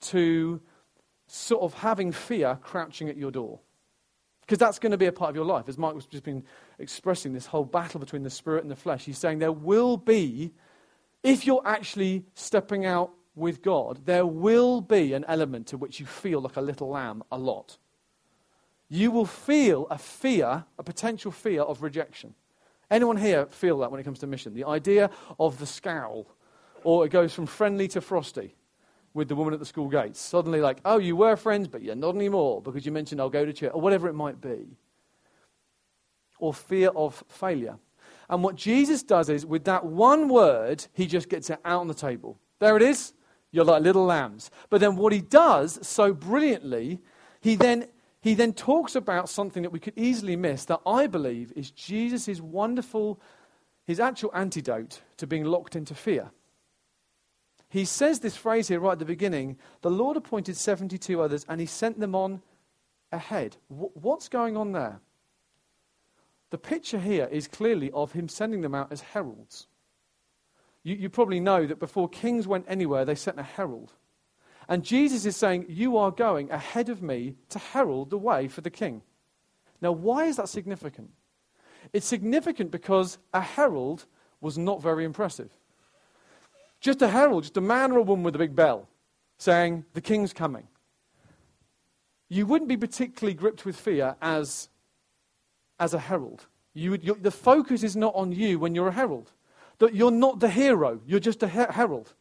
[0.00, 0.60] to
[1.26, 3.60] sort of having fear crouching at your door.
[4.40, 5.68] Because that's going to be a part of your life.
[5.68, 6.42] As Mike was just been
[6.78, 10.54] expressing this whole battle between the spirit and the flesh, he's saying there will be,
[11.22, 16.06] if you're actually stepping out with God, there will be an element to which you
[16.06, 17.76] feel like a little lamb a lot.
[18.88, 22.34] You will feel a fear, a potential fear of rejection.
[22.90, 24.54] Anyone here feel that when it comes to mission?
[24.54, 26.26] The idea of the scowl,
[26.84, 28.54] or it goes from friendly to frosty
[29.18, 30.20] with the woman at the school gates.
[30.20, 33.44] Suddenly, like, oh, you were friends, but you're not anymore because you mentioned I'll go
[33.44, 34.78] to church, or whatever it might be.
[36.38, 37.76] Or fear of failure.
[38.30, 41.88] And what Jesus does is, with that one word, he just gets it out on
[41.88, 42.38] the table.
[42.60, 43.12] There it is.
[43.50, 44.50] You're like little lambs.
[44.70, 47.00] But then what he does so brilliantly,
[47.40, 47.88] he then,
[48.20, 52.40] he then talks about something that we could easily miss that I believe is Jesus'
[52.40, 53.20] wonderful,
[53.84, 56.30] his actual antidote to being locked into fear
[57.68, 61.60] he says this phrase here right at the beginning the Lord appointed 72 others and
[61.60, 62.42] he sent them on
[63.12, 63.56] ahead.
[63.70, 65.00] W- what's going on there?
[66.50, 69.66] The picture here is clearly of him sending them out as heralds.
[70.82, 73.92] You, you probably know that before kings went anywhere, they sent a herald.
[74.68, 78.60] And Jesus is saying, You are going ahead of me to herald the way for
[78.60, 79.02] the king.
[79.80, 81.10] Now, why is that significant?
[81.92, 84.06] It's significant because a herald
[84.40, 85.57] was not very impressive.
[86.80, 88.88] Just a herald, just a man or a woman with a big bell
[89.38, 90.68] saying, The king's coming.
[92.28, 94.68] You wouldn't be particularly gripped with fear as,
[95.80, 96.46] as a herald.
[96.74, 99.32] You would, the focus is not on you when you're a herald.
[99.78, 102.14] That you're not the hero, you're just a her- herald.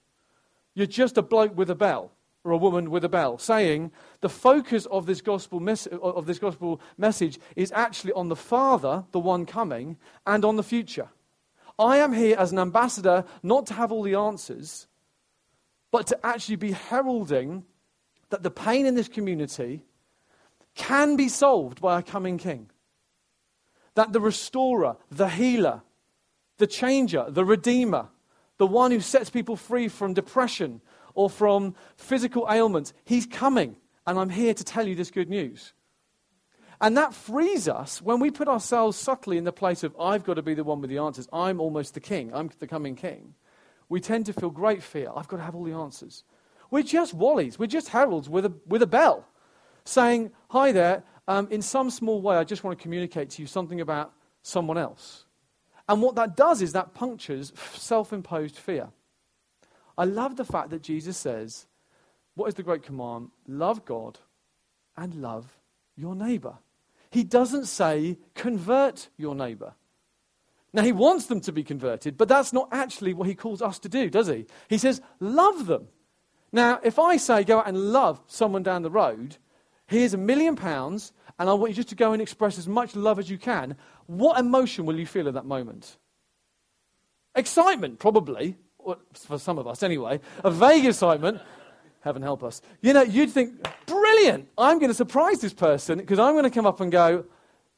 [0.74, 2.12] You're just a bloke with a bell
[2.44, 3.92] or a woman with a bell, saying
[4.22, 9.04] the focus of this gospel, mes- of this gospel message is actually on the Father,
[9.12, 11.10] the one coming, and on the future.
[11.80, 14.88] I am here as an ambassador not to have all the answers,
[15.92, 17.66] but to actually be heralding
[18.30, 19.84] that the pain in this community
[20.76, 22.70] can be solved by a coming king.
[23.96, 25.82] That the restorer, the healer,
[26.58, 28.10] the changer, the redeemer,
[28.58, 30.82] the one who sets people free from depression
[31.14, 33.76] or from physical ailments, he's coming.
[34.06, 35.74] And I'm here to tell you this good news.
[36.80, 40.36] And that frees us when we put ourselves subtly in the place of, I've got
[40.36, 41.28] to be the one with the answers.
[41.34, 42.32] I'm almost the king.
[42.34, 43.34] I'm the coming king.
[43.90, 45.10] We tend to feel great fear.
[45.16, 46.24] I've got to have all the answers.
[46.70, 47.58] We're just wallies.
[47.58, 49.26] We're just heralds with a, with a bell
[49.86, 51.04] saying, Hi there.
[51.30, 54.14] Um, in some small way, I just want to communicate to you something about
[54.44, 55.26] someone else.
[55.90, 58.90] And what that does is that punctures self imposed fear.
[59.98, 61.66] I love the fact that Jesus says,
[62.36, 63.32] What is the great command?
[63.48, 64.20] Love God
[64.96, 65.58] and love
[65.96, 66.58] your neighbor.
[67.18, 69.74] He doesn't say, convert your neighbor.
[70.72, 73.80] Now, he wants them to be converted, but that's not actually what he calls us
[73.80, 74.46] to do, does he?
[74.70, 75.88] He says, love them.
[76.52, 79.38] Now, if I say, go out and love someone down the road,
[79.88, 82.96] here's a million pounds, and I want you just to go and express as much
[82.96, 85.98] love as you can, what emotion will you feel at that moment?
[87.34, 88.58] Excitement, probably,
[89.12, 91.42] for some of us anyway, a vague excitement.
[92.02, 92.62] Heaven help us.
[92.82, 93.68] You know, you'd think,
[94.18, 97.26] brilliant, I'm going to surprise this person because I'm going to come up and go,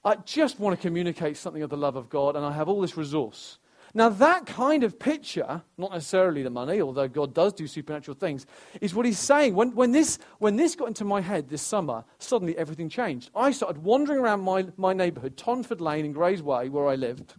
[0.06, 2.80] I just want to communicate something of the love of God and I have all
[2.80, 3.58] this resource.
[3.94, 8.46] Now, that kind of picture, not necessarily the money, although God does do supernatural things,
[8.80, 9.56] is what he's saying.
[9.56, 13.32] When, when, this, when this got into my head this summer, suddenly everything changed.
[13.36, 17.34] I started wandering around my, my neighborhood, Tonford Lane in Grays Way, where I lived,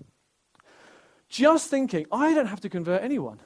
[1.29, 3.41] just thinking, I don't have to convert anyone.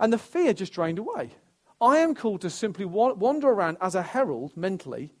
[0.00, 1.32] And the fear just drained away.
[1.80, 5.12] I am called to simply wander around as a herald mentally,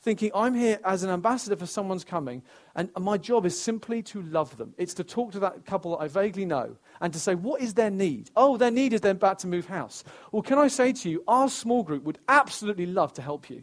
[0.00, 2.42] thinking I'm here as an ambassador for someone's coming,
[2.74, 4.74] and my job is simply to love them.
[4.78, 7.74] It's to talk to that couple that I vaguely know and to say, what is
[7.74, 8.30] their need?
[8.34, 10.02] Oh, their need is they're about to move house.
[10.32, 13.62] Well, can I say to you, our small group would absolutely love to help you.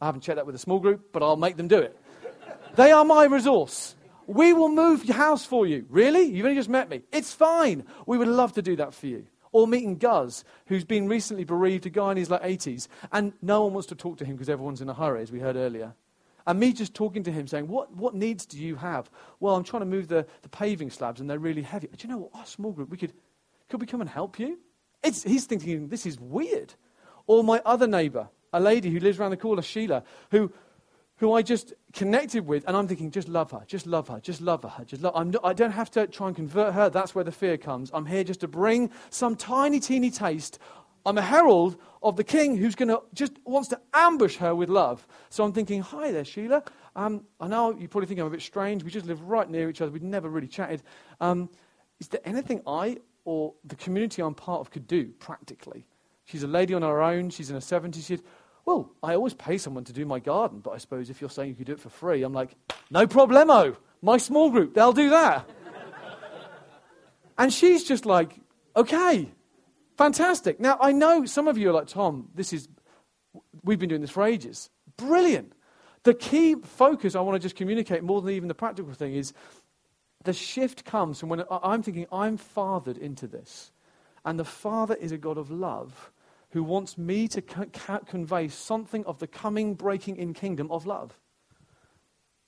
[0.00, 1.98] I haven't checked that with a small group, but I'll make them do it.
[2.76, 3.96] they are my resource.
[4.26, 5.86] We will move your house for you.
[5.88, 6.22] Really?
[6.24, 7.02] You've only just met me.
[7.10, 7.84] It's fine.
[8.06, 9.26] We would love to do that for you.
[9.52, 13.64] Or meeting Guz, who's been recently bereaved, a guy in his late 80s, and no
[13.64, 15.94] one wants to talk to him because everyone's in a hurry, as we heard earlier.
[16.46, 19.10] And me just talking to him, saying, What, what needs do you have?
[19.40, 21.88] Well, I'm trying to move the, the paving slabs, and they're really heavy.
[21.88, 22.30] Do you know what?
[22.34, 23.12] Our small group, we could,
[23.68, 24.58] could we come and help you?
[25.02, 26.74] It's, he's thinking, This is weird.
[27.26, 30.52] Or my other neighbor, a lady who lives around the corner, Sheila, who
[31.20, 34.40] who I just connected with, and I'm thinking, just love her, just love her, just
[34.40, 35.12] love her, just love.
[35.14, 36.88] I'm I don't have to try and convert her.
[36.88, 37.90] That's where the fear comes.
[37.92, 40.58] I'm here just to bring some tiny, teeny taste.
[41.04, 44.70] I'm a herald of the King who's going to just wants to ambush her with
[44.70, 45.06] love.
[45.28, 46.62] So I'm thinking, hi there, Sheila.
[46.96, 48.82] Um, I know you probably think I'm a bit strange.
[48.82, 49.90] We just live right near each other.
[49.90, 50.82] We'd never really chatted.
[51.20, 51.50] Um,
[52.00, 55.86] is there anything I or the community I'm part of could do practically?
[56.24, 57.28] She's a lady on her own.
[57.28, 58.06] She's in her 70s.
[58.06, 58.20] She
[58.70, 61.48] well, I always pay someone to do my garden, but I suppose if you're saying
[61.48, 62.54] you could do it for free, I'm like,
[62.88, 63.76] no problemo.
[64.00, 65.50] My small group, they'll do that.
[67.36, 68.38] and she's just like,
[68.76, 69.28] okay,
[69.98, 70.60] fantastic.
[70.60, 72.68] Now, I know some of you are like, Tom, this is,
[73.64, 74.70] we've been doing this for ages.
[74.96, 75.52] Brilliant.
[76.04, 79.32] The key focus I want to just communicate more than even the practical thing is
[80.22, 83.72] the shift comes from when I'm thinking, I'm fathered into this.
[84.24, 86.12] And the Father is a God of love
[86.50, 91.18] who wants me to co- convey something of the coming breaking in kingdom of love.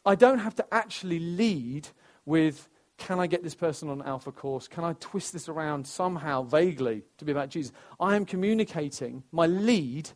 [0.05, 1.89] I don't have to actually lead
[2.27, 4.67] with, can I get this person on alpha course?
[4.67, 7.73] Can I twist this around somehow vaguely to be about Jesus?
[8.01, 10.11] I am communicating my lead,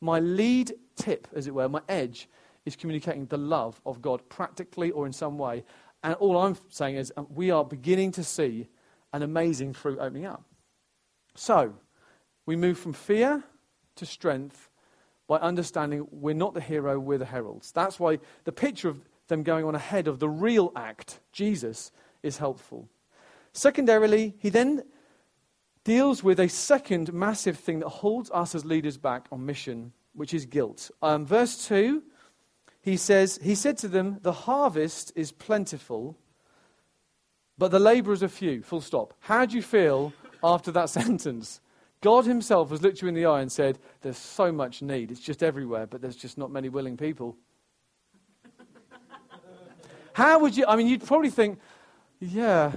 [0.00, 2.28] my lead tip, as it were, my edge,
[2.64, 5.64] is communicating the love of God practically or in some way.
[6.02, 8.68] And all I'm saying is um, we are beginning to see
[9.12, 10.44] an amazing fruit opening up.
[11.34, 11.74] So,
[12.50, 13.44] we move from fear
[13.94, 14.70] to strength
[15.28, 17.70] by understanding we're not the hero, we're the heralds.
[17.70, 21.92] That's why the picture of them going on ahead of the real act, Jesus,
[22.24, 22.88] is helpful.
[23.52, 24.82] Secondarily, he then
[25.84, 30.34] deals with a second massive thing that holds us as leaders back on mission, which
[30.34, 30.90] is guilt.
[31.02, 32.02] Um, verse 2,
[32.82, 36.18] he says, He said to them, The harvest is plentiful,
[37.56, 38.64] but the laborers are few.
[38.64, 39.14] Full stop.
[39.20, 41.60] How do you feel after that sentence?
[42.02, 45.10] God Himself has looked you in the eye and said, There's so much need.
[45.10, 47.36] It's just everywhere, but there's just not many willing people.
[50.14, 50.64] How would you?
[50.66, 51.58] I mean, you'd probably think,
[52.18, 52.72] yeah,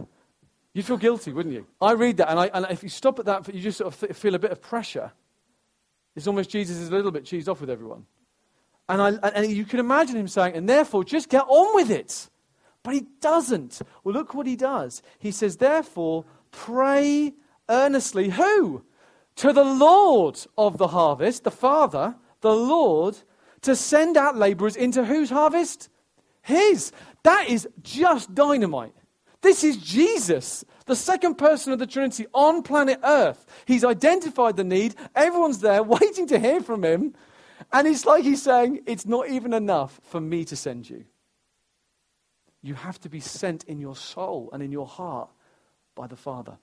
[0.73, 1.65] you'd feel guilty, wouldn't you?
[1.81, 3.99] I read that, and, I, and if you stop at that, you just sort of
[3.99, 5.11] th- feel a bit of pressure.
[6.15, 8.05] It's almost Jesus is a little bit cheesed off with everyone.
[8.89, 12.29] And, I, and you can imagine him saying, and therefore, just get on with it.
[12.83, 13.81] But he doesn't.
[14.03, 15.01] Well, look what he does.
[15.17, 17.33] He says, therefore, pray
[17.69, 18.29] earnestly.
[18.29, 18.83] Who?
[19.37, 23.17] To the Lord of the harvest, the Father, the Lord,
[23.61, 25.89] to send out laborers into whose harvest?
[26.41, 26.91] His.
[27.23, 28.93] That is just dynamite.
[29.41, 33.45] This is Jesus, the second person of the Trinity on planet Earth.
[33.65, 34.95] He's identified the need.
[35.15, 37.13] Everyone's there waiting to hear from him.
[37.71, 41.05] And it's like he's saying, It's not even enough for me to send you.
[42.61, 45.29] You have to be sent in your soul and in your heart
[45.95, 46.57] by the Father.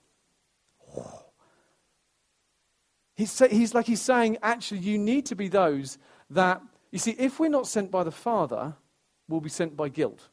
[3.21, 5.99] He's, he's like he's saying, actually, you need to be those
[6.31, 6.59] that,
[6.91, 8.73] you see, if we're not sent by the Father,
[9.29, 10.29] we'll be sent by guilt.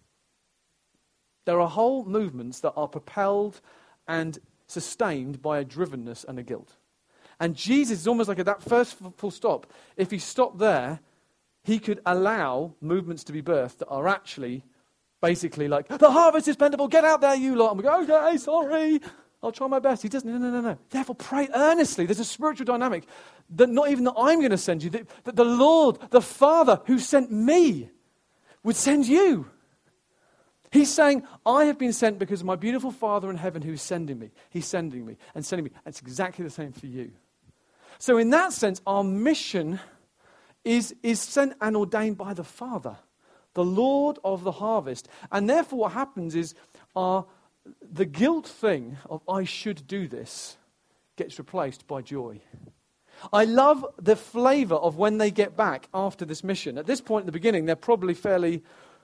[1.44, 3.60] There are whole movements that are propelled
[4.06, 6.78] and sustained by a drivenness and a guilt.
[7.38, 9.70] And Jesus is almost like at that first full stop.
[9.98, 11.00] If he stopped there,
[11.64, 14.64] he could allow movements to be birthed that are actually
[15.20, 17.72] basically like, the harvest is plentiful, get out there, you lot.
[17.72, 19.02] And we go, okay, sorry.
[19.42, 20.02] I'll try my best.
[20.02, 20.30] He doesn't.
[20.30, 20.78] No, no, no, no.
[20.90, 22.06] Therefore, pray earnestly.
[22.06, 23.04] There's a spiritual dynamic
[23.50, 26.80] that not even that I'm going to send you, that, that the Lord, the Father
[26.86, 27.90] who sent me,
[28.64, 29.48] would send you.
[30.70, 33.82] He's saying, I have been sent because of my beautiful Father in heaven who is
[33.82, 34.30] sending me.
[34.50, 35.70] He's sending me and sending me.
[35.86, 37.12] It's exactly the same for you.
[37.98, 39.80] So, in that sense, our mission
[40.64, 42.96] is, is sent and ordained by the Father,
[43.54, 45.08] the Lord of the harvest.
[45.32, 46.54] And therefore, what happens is
[46.94, 47.24] our
[47.80, 50.56] the guilt thing of I should do this
[51.16, 52.40] gets replaced by joy.
[53.32, 56.78] I love the flavor of when they get back after this mission.
[56.78, 58.62] At this point in the beginning, they're probably fairly,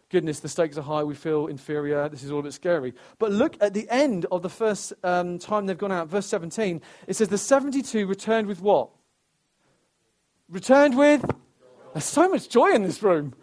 [0.09, 2.95] goodness, the stakes are high, we feel inferior, this is all a bit scary.
[3.19, 6.81] But look at the end of the first um, time they've gone out, verse 17.
[7.09, 8.91] It says, The 72 returned with what?
[10.49, 11.25] Returned with?
[11.93, 13.35] There's so much joy in this room.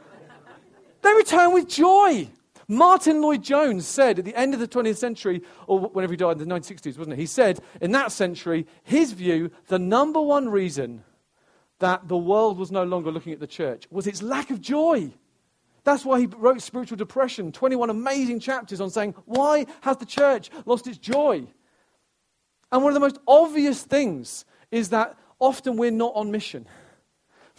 [1.01, 2.30] They return with joy.
[2.72, 6.47] Martyn Lloyd-Jones said at the end of the 20th century, or whenever he died in
[6.47, 7.19] the 1960s, wasn't it?
[7.19, 11.03] He said in that century, his view, the number one reason
[11.80, 15.11] that the world was no longer looking at the church was its lack of joy.
[15.84, 20.49] That's why he wrote Spiritual Depression, 21 amazing chapters on saying, why has the church
[20.65, 21.45] lost its joy?
[22.72, 26.65] And one of the most obvious things is that often we're not on mission.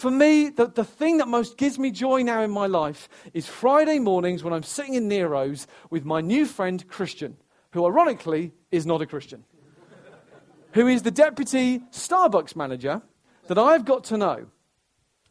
[0.02, 3.46] For me, the, the thing that most gives me joy now in my life is
[3.46, 7.36] Friday mornings when I'm sitting in Nero's with my new friend Christian,
[7.70, 9.44] who ironically is not a Christian,
[10.72, 13.00] who is the deputy Starbucks manager
[13.46, 14.46] that I've got to know.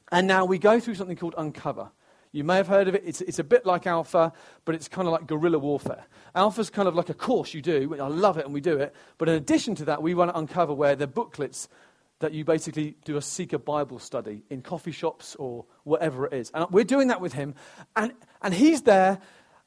[0.09, 1.91] And now we go through something called Uncover.
[2.31, 3.03] You may have heard of it.
[3.05, 4.31] It's, it's a bit like Alpha,
[4.63, 6.05] but it's kind of like guerrilla warfare.
[6.33, 7.93] Alpha's kind of like a course you do.
[7.99, 8.95] I love it and we do it.
[9.17, 11.67] But in addition to that, we run Uncover where they're booklets
[12.21, 16.51] that you basically do a seeker Bible study in coffee shops or whatever it is.
[16.53, 17.53] And we're doing that with him.
[17.95, 19.19] And, and he's there,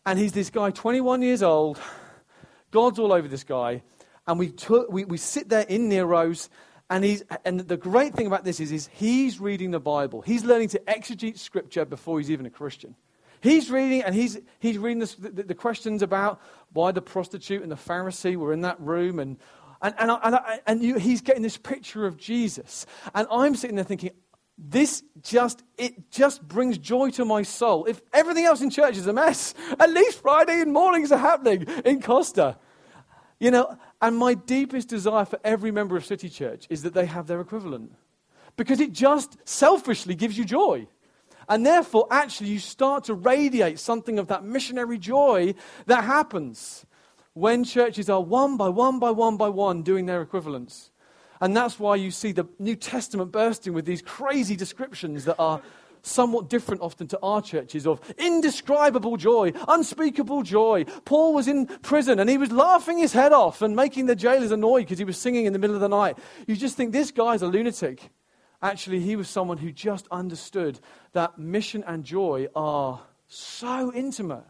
[0.07, 1.81] and he's this guy, 21 years old.
[2.71, 3.83] God's all over this guy.
[4.27, 6.49] And we, took, we, we sit there in Nero's,
[6.89, 10.23] and, he's, and the great thing about this is, is he's reading the Bible.
[10.23, 12.95] He's learning to exegete Scripture before he's even a Christian.
[13.41, 16.41] He's reading, and he's, he's reading the, the, the questions about
[16.73, 19.37] why the prostitute and the Pharisee were in that room and
[19.85, 22.87] and, and, and, and you, he's getting this picture of Jesus.
[23.14, 24.12] And I'm sitting there thinking,
[24.57, 27.85] this just it just brings joy to my soul.
[27.87, 32.01] If everything else in church is a mess at least friday mornings are happening in
[32.01, 32.57] costa.
[33.41, 37.07] You know and my deepest desire for every member of city church is that they
[37.07, 37.95] have their equivalent.
[38.57, 40.87] Because it just selfishly gives you joy.
[41.49, 45.57] And therefore actually you start to radiate something of that missionary joy
[45.87, 46.87] that happens
[47.35, 50.91] when churches are one by one by one by one doing their equivalents.
[51.41, 55.61] And that's why you see the New Testament bursting with these crazy descriptions that are
[56.03, 60.85] somewhat different often to our churches of indescribable joy, unspeakable joy.
[61.05, 64.51] Paul was in prison and he was laughing his head off and making the jailers
[64.51, 66.18] annoyed because he was singing in the middle of the night.
[66.47, 68.11] You just think this guy's a lunatic.
[68.62, 70.78] Actually, he was someone who just understood
[71.12, 74.45] that mission and joy are so intimate.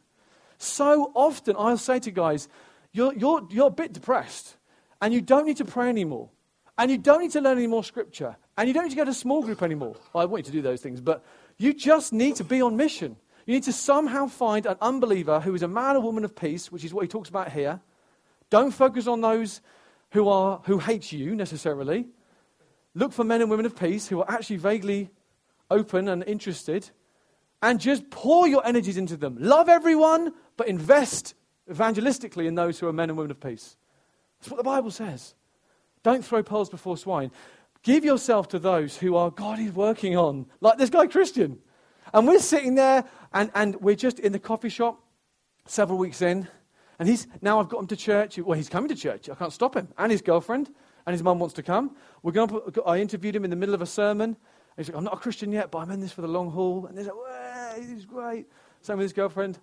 [0.59, 2.49] So often, I'll say to guys,
[2.95, 4.57] you're, you're, you're a bit depressed
[5.03, 6.31] and you don't need to pray anymore.
[6.79, 8.37] And you don't need to learn any more scripture.
[8.57, 9.97] And you don't need to go to small group anymore.
[10.13, 11.25] Well, I want you to do those things, but
[11.59, 13.17] you just need to be on mission.
[13.47, 16.73] You need to somehow find an unbeliever who is a man or woman of peace,
[16.73, 17.81] which is what he talks about here.
[18.49, 19.61] Don't focus on those
[20.13, 22.07] who, are, who hate you necessarily.
[22.95, 25.11] Look for men and women of peace who are actually vaguely
[25.71, 26.89] open and interested.
[27.61, 29.37] And just pour your energies into them.
[29.41, 31.35] Love everyone, but invest
[31.71, 33.77] evangelistically in those who are men and women of peace.
[34.41, 35.35] That's what the Bible says.
[36.03, 37.31] Don't throw pearls before swine.
[37.83, 41.59] Give yourself to those who are God is working on, like this guy Christian.
[42.13, 45.03] And we're sitting there and, and we're just in the coffee shop
[45.67, 46.49] several weeks in.
[46.99, 48.39] And he's now I've got him to church.
[48.39, 49.29] Well, he's coming to church.
[49.29, 49.89] I can't stop him.
[49.99, 50.71] And his girlfriend.
[51.07, 51.97] And his mum wants to come.
[52.23, 54.37] We're going to I interviewed him in the middle of a sermon.
[54.77, 56.87] He's like, I'm not a Christian yet, but I'm in this for the long haul.
[56.87, 57.17] And he's like,
[57.79, 58.47] is great.
[58.81, 59.59] Same with his girlfriend.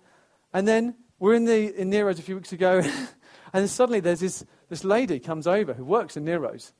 [0.52, 2.82] And then we're in, the, in Nero's a few weeks ago,
[3.52, 6.72] and suddenly there's this, this lady comes over who works in Nero's,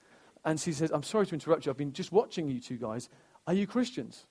[0.44, 1.70] and she says, I'm sorry to interrupt you.
[1.70, 3.08] I've been just watching you two guys.
[3.46, 4.26] Are you Christians?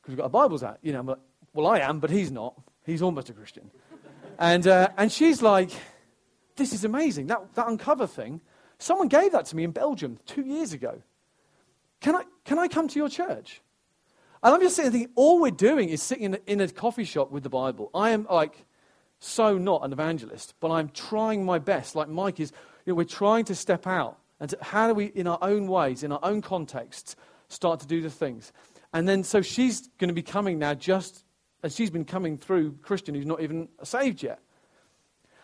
[0.00, 0.78] Because we've got our Bibles out.
[0.80, 1.18] You know, like,
[1.52, 2.58] well, I am, but he's not.
[2.86, 3.70] He's almost a Christian.
[4.38, 5.72] and, uh, and she's like,
[6.56, 7.26] this is amazing.
[7.26, 8.40] That, that uncover thing,
[8.78, 11.02] someone gave that to me in Belgium two years ago.
[12.00, 13.60] Can I, can I come to your church?
[14.42, 17.04] And I'm just sitting thinking, all we're doing is sitting in a, in a coffee
[17.04, 17.90] shop with the Bible.
[17.92, 18.64] I am like,
[19.20, 22.52] so not an evangelist, but I'm trying my best, like Mike is,
[22.86, 24.18] you know, we're trying to step out.
[24.40, 27.16] And to, how do we, in our own ways, in our own contexts,
[27.48, 28.52] start to do the things?
[28.92, 31.24] And then, so she's going to be coming now just
[31.62, 34.40] as she's been coming through Christian who's not even saved yet.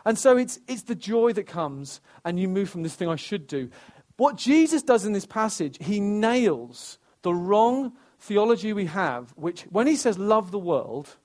[0.04, 3.16] And so it's, it's the joy that comes, and you move from this thing I
[3.16, 3.70] should do.
[4.16, 9.86] What Jesus does in this passage, he nails the wrong theology we have, which when
[9.86, 11.16] he says love the world,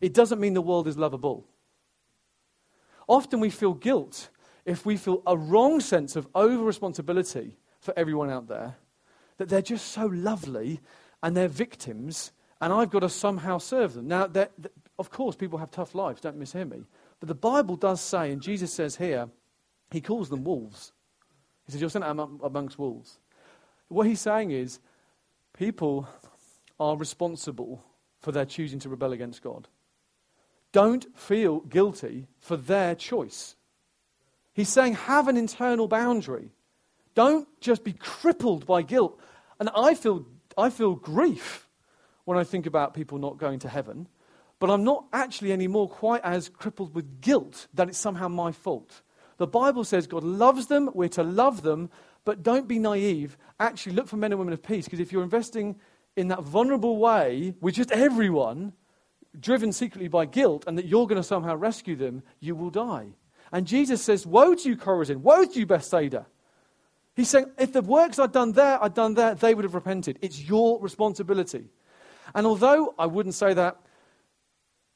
[0.00, 1.46] it doesn't mean the world is lovable.
[3.10, 4.28] Often we feel guilt
[4.64, 8.76] if we feel a wrong sense of over responsibility for everyone out there,
[9.38, 10.80] that they're just so lovely
[11.20, 12.30] and they're victims,
[12.60, 14.06] and I've got to somehow serve them.
[14.06, 14.30] Now,
[14.96, 16.84] of course, people have tough lives, don't mishear me.
[17.18, 19.28] But the Bible does say, and Jesus says here,
[19.90, 20.92] he calls them wolves.
[21.66, 23.18] He says, You're sent out amongst wolves.
[23.88, 24.78] What he's saying is,
[25.52, 26.08] people
[26.78, 27.82] are responsible
[28.20, 29.66] for their choosing to rebel against God
[30.72, 33.56] don't feel guilty for their choice.
[34.52, 36.50] He's saying, have an internal boundary.
[37.14, 39.18] Don't just be crippled by guilt.
[39.58, 41.68] And I feel, I feel grief
[42.24, 44.06] when I think about people not going to heaven.
[44.60, 49.00] but I'm not actually anymore quite as crippled with guilt that it's somehow my fault.
[49.38, 51.90] The Bible says God loves them, we're to love them,
[52.24, 53.38] but don't be naive.
[53.58, 55.80] Actually, look for men and women of peace, because if you're investing
[56.14, 58.74] in that vulnerable way with just everyone,
[59.38, 63.10] driven secretly by guilt, and that you're going to somehow rescue them, you will die.
[63.52, 65.18] And Jesus says, Woe to you, Chorazin!
[65.18, 66.26] Woe to you, Bethsaida!
[67.14, 70.18] He's saying, if the works I'd done there, I'd done there, they would have repented.
[70.22, 71.66] It's your responsibility.
[72.34, 73.78] And although I wouldn't say that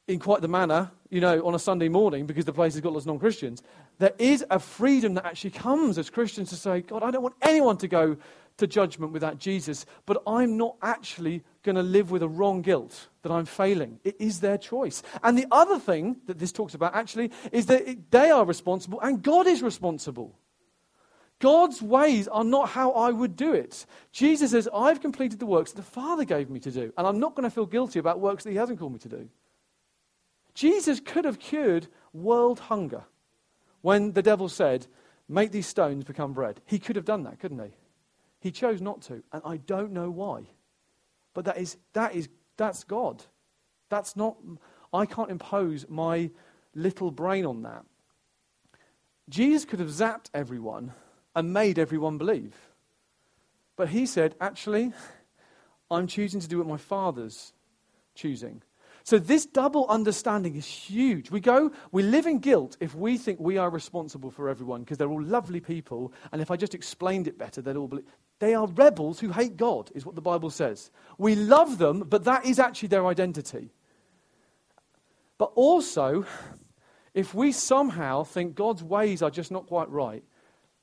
[0.07, 2.93] in quite the manner, you know, on a Sunday morning because the place has got
[2.93, 3.63] lots of non Christians,
[3.99, 7.37] there is a freedom that actually comes as Christians to say, God, I don't want
[7.43, 8.17] anyone to go
[8.59, 13.09] to judgment without Jesus, but I'm not actually going to live with a wrong guilt
[13.23, 13.99] that I'm failing.
[14.05, 15.03] It is their choice.
[15.23, 19.01] And the other thing that this talks about actually is that it, they are responsible
[19.01, 20.39] and God is responsible.
[21.41, 23.87] God's ways are not how I would do it.
[24.13, 27.19] Jesus says, I've completed the works that the Father gave me to do, and I'm
[27.19, 29.29] not going to feel guilty about works that He hasn't called me to do.
[30.55, 33.03] Jesus could have cured world hunger
[33.83, 34.87] when the devil said,
[35.29, 36.61] Make these stones become bread.
[36.67, 37.73] He could have done that, couldn't he?
[38.45, 40.43] He chose not to, and I don't know why.
[41.33, 42.29] But that is, that is,
[42.59, 43.25] that's God.
[43.89, 44.37] That's not,
[44.93, 46.31] I can't impose my
[46.75, 47.87] little brain on that.
[49.31, 50.93] Jesus could have zapped everyone
[51.35, 52.55] and made everyone believe.
[53.77, 54.93] But he said, actually,
[55.91, 57.55] I'm choosing to do what my father's
[58.15, 58.61] choosing.
[59.05, 61.31] So this double understanding is huge.
[61.31, 64.99] We go, we live in guilt if we think we are responsible for everyone because
[64.99, 68.05] they're all lovely people, and if I just explained it better, they'd all believe.
[68.41, 70.91] They are rebels who hate God, is what the Bible says.
[71.19, 73.71] We love them, but that is actually their identity.
[75.39, 76.27] But also,
[77.15, 80.25] if we somehow think God's ways are just not quite right,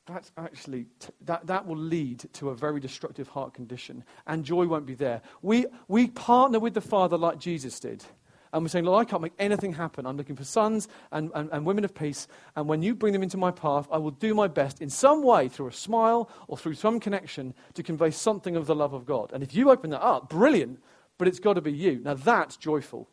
[0.08, 0.88] that's actually
[1.22, 5.22] that, that will lead to a very destructive heart condition and joy won't be there
[5.42, 8.04] we, we partner with the father like jesus did
[8.54, 10.06] and we're saying look i can't make anything happen.
[10.06, 12.28] I'm looking for sons and, and, and women of peace.
[12.56, 15.24] And when you bring them into my path i will do my best in some
[15.24, 19.06] way through a smile or through some connection to convey something of the love of
[19.06, 19.32] god.
[19.34, 20.80] And if you open that up brilliant.
[21.18, 22.02] But it's got to be you.
[22.04, 23.08] Now that's joyful.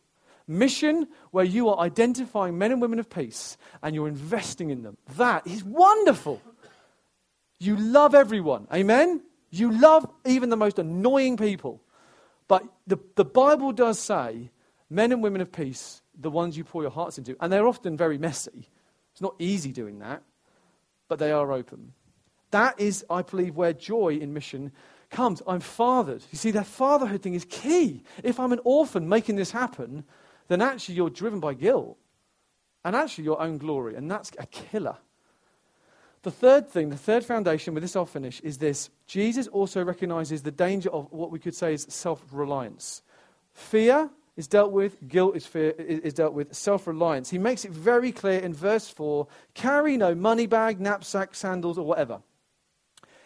[0.46, 4.96] Mission where you are identifying men and women of peace and you're investing in them.
[5.18, 6.40] That is wonderful.
[7.60, 8.66] You love everyone.
[8.72, 9.20] Amen?
[9.50, 11.82] You love even the most annoying people.
[12.46, 14.50] But the, the Bible does say
[14.90, 17.96] men and women of peace, the ones you pour your hearts into, and they're often
[17.96, 18.68] very messy.
[19.12, 20.22] It's not easy doing that,
[21.08, 21.92] but they are open.
[22.50, 24.72] That is, I believe, where joy in mission
[25.10, 25.42] comes.
[25.46, 26.24] I'm fathered.
[26.30, 28.02] You see, that fatherhood thing is key.
[28.22, 30.04] If I'm an orphan making this happen,
[30.48, 31.98] then actually you're driven by guilt
[32.84, 34.96] and actually your own glory, and that's a killer.
[36.22, 40.42] The third thing, the third foundation, with this I'll finish, is this Jesus also recognizes
[40.42, 43.02] the danger of what we could say is self reliance.
[43.52, 47.28] Fear is dealt with, guilt is, fear, is dealt with, self reliance.
[47.28, 51.84] He makes it very clear in verse 4 carry no money bag, knapsack, sandals, or
[51.84, 52.22] whatever.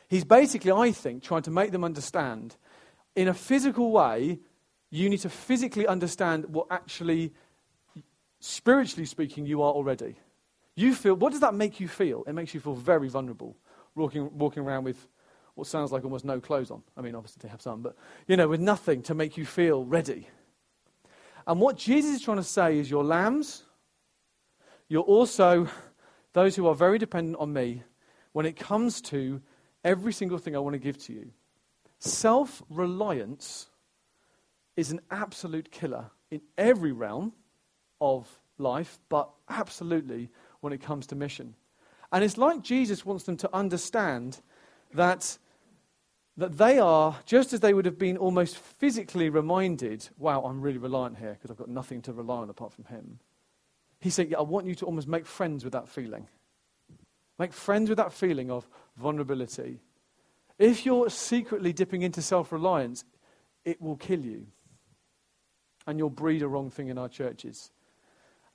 [0.08, 2.56] He's basically, I think, trying to make them understand
[3.14, 4.40] in a physical way,
[4.90, 7.32] you need to physically understand what actually,
[8.40, 10.16] spiritually speaking, you are already.
[10.74, 12.24] You feel, what does that make you feel?
[12.26, 13.56] It makes you feel very vulnerable,
[13.94, 15.08] walking, walking around with
[15.54, 16.82] what sounds like almost no clothes on.
[16.96, 17.96] I mean, obviously, they have some, but,
[18.26, 20.28] you know, with nothing to make you feel ready.
[21.46, 23.64] And what Jesus is trying to say is, you're lambs.
[24.88, 25.68] You're also
[26.32, 27.82] those who are very dependent on me
[28.32, 29.40] when it comes to
[29.84, 31.30] every single thing I want to give to you.
[31.98, 33.68] Self reliance
[34.76, 37.32] is an absolute killer in every realm
[38.00, 38.28] of
[38.58, 40.30] life, but absolutely
[40.60, 41.54] when it comes to mission.
[42.10, 44.40] And it's like Jesus wants them to understand
[44.94, 45.38] that,
[46.42, 50.78] that they are, just as they would have been almost physically reminded, wow, I'm really
[50.78, 53.20] reliant here because I've got nothing to rely on apart from Him.
[54.00, 56.26] He's saying, yeah, I want you to almost make friends with that feeling.
[57.38, 58.66] Make friends with that feeling of
[58.96, 59.82] vulnerability.
[60.58, 63.04] If you're secretly dipping into self reliance,
[63.64, 64.48] it will kill you.
[65.86, 67.70] And you'll breed a wrong thing in our churches.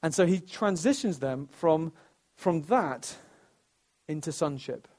[0.04, 1.94] And so he transitions them from,
[2.36, 3.16] from that
[4.10, 4.90] into sonship.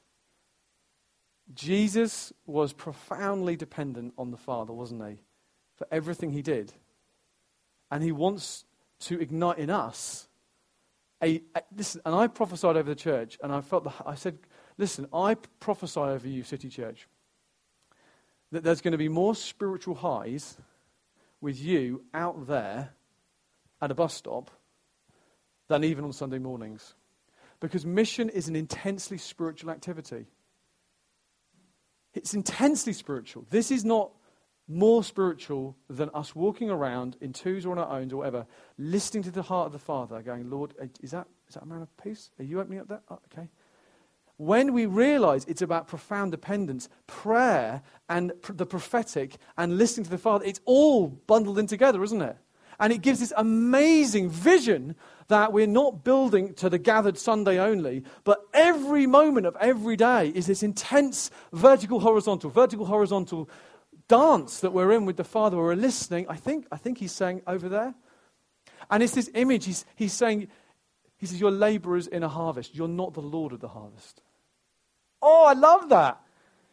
[1.53, 5.21] Jesus was profoundly dependent on the Father, wasn't he?
[5.75, 6.73] For everything he did.
[7.89, 8.65] And he wants
[9.01, 10.27] to ignite in us
[11.21, 14.39] a, a listen, and I prophesied over the church, and I felt the, I said,
[14.77, 17.07] listen, I prophesy over you, City Church,
[18.51, 20.57] that there's going to be more spiritual highs
[21.41, 22.93] with you out there
[23.81, 24.49] at a bus stop
[25.67, 26.95] than even on Sunday mornings.
[27.59, 30.25] Because mission is an intensely spiritual activity.
[32.13, 33.45] It's intensely spiritual.
[33.49, 34.11] This is not
[34.69, 38.45] more spiritual than us walking around in twos or on our own or whatever,
[38.77, 41.65] listening to the heart of the Father, going, Lord, uh, is that, is that a
[41.65, 42.29] man of peace?
[42.39, 43.01] Are you opening up that?
[43.09, 43.49] Oh, okay.
[44.37, 50.11] When we realize it's about profound dependence, prayer and pr- the prophetic and listening to
[50.11, 52.37] the Father, it's all bundled in together, isn't it?
[52.79, 54.95] And it gives this amazing vision
[55.29, 60.29] that we're not building to the gathered Sunday only, but every moment of every day
[60.29, 63.49] is this intense vertical horizontal, vertical horizontal
[64.07, 65.55] dance that we're in with the Father.
[65.55, 66.25] We're listening.
[66.27, 67.93] I think, I think he's saying over there.
[68.89, 69.65] And it's this image.
[69.65, 70.47] He's, he's saying,
[71.17, 72.75] he says, You're laborers in a harvest.
[72.75, 74.21] You're not the Lord of the harvest.
[75.21, 76.19] Oh, I love that.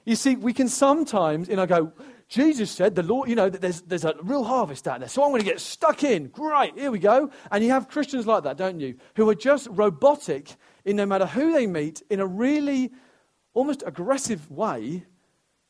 [0.07, 1.92] You see, we can sometimes, you know, go,
[2.29, 5.31] Jesus said, the Lord, you know, there's, there's a real harvest out there, so I'm
[5.31, 6.27] going to get stuck in.
[6.27, 7.31] Great, here we go.
[7.53, 8.97] And you have Christians like that, don't you?
[9.14, 12.93] Who are just robotic in no matter who they meet, in a really
[13.55, 15.05] almost aggressive way,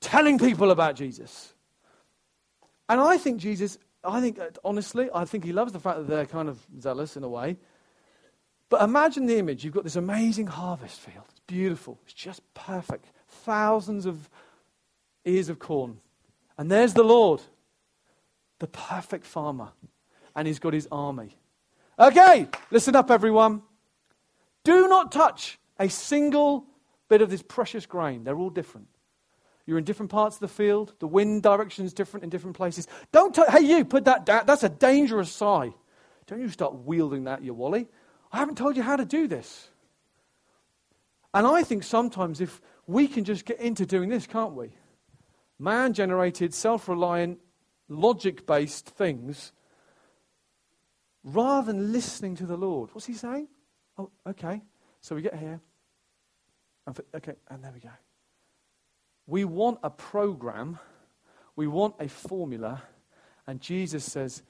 [0.00, 1.52] telling people about Jesus.
[2.88, 6.26] And I think Jesus, I think, honestly, I think he loves the fact that they're
[6.26, 7.58] kind of zealous in a way.
[8.68, 9.64] But imagine the image.
[9.64, 11.24] You've got this amazing harvest field.
[11.30, 11.98] It's beautiful.
[12.04, 13.06] It's just perfect.
[13.28, 14.28] Thousands of
[15.24, 15.98] ears of corn.
[16.58, 17.42] And there's the Lord,
[18.58, 19.68] the perfect farmer.
[20.34, 21.36] And he's got his army.
[21.98, 23.62] Okay, listen up, everyone.
[24.64, 26.66] Do not touch a single
[27.08, 28.24] bit of this precious grain.
[28.24, 28.88] They're all different.
[29.66, 30.94] You're in different parts of the field.
[31.00, 32.86] The wind direction is different in different places.
[33.12, 34.46] Don't, t- hey, you, put that down.
[34.46, 35.72] That's a dangerous sigh.
[36.26, 37.88] Don't you start wielding that, you wally.
[38.32, 39.68] I haven't told you how to do this.
[41.34, 44.70] And I think sometimes if we can just get into doing this, can't we?
[45.58, 47.38] Man generated, self reliant,
[47.88, 49.52] logic based things
[51.24, 52.90] rather than listening to the Lord.
[52.92, 53.48] What's he saying?
[53.98, 54.62] Oh, okay.
[55.00, 55.60] So we get here.
[57.14, 57.90] Okay, and there we go.
[59.26, 60.78] We want a program,
[61.56, 62.82] we want a formula,
[63.46, 64.42] and Jesus says,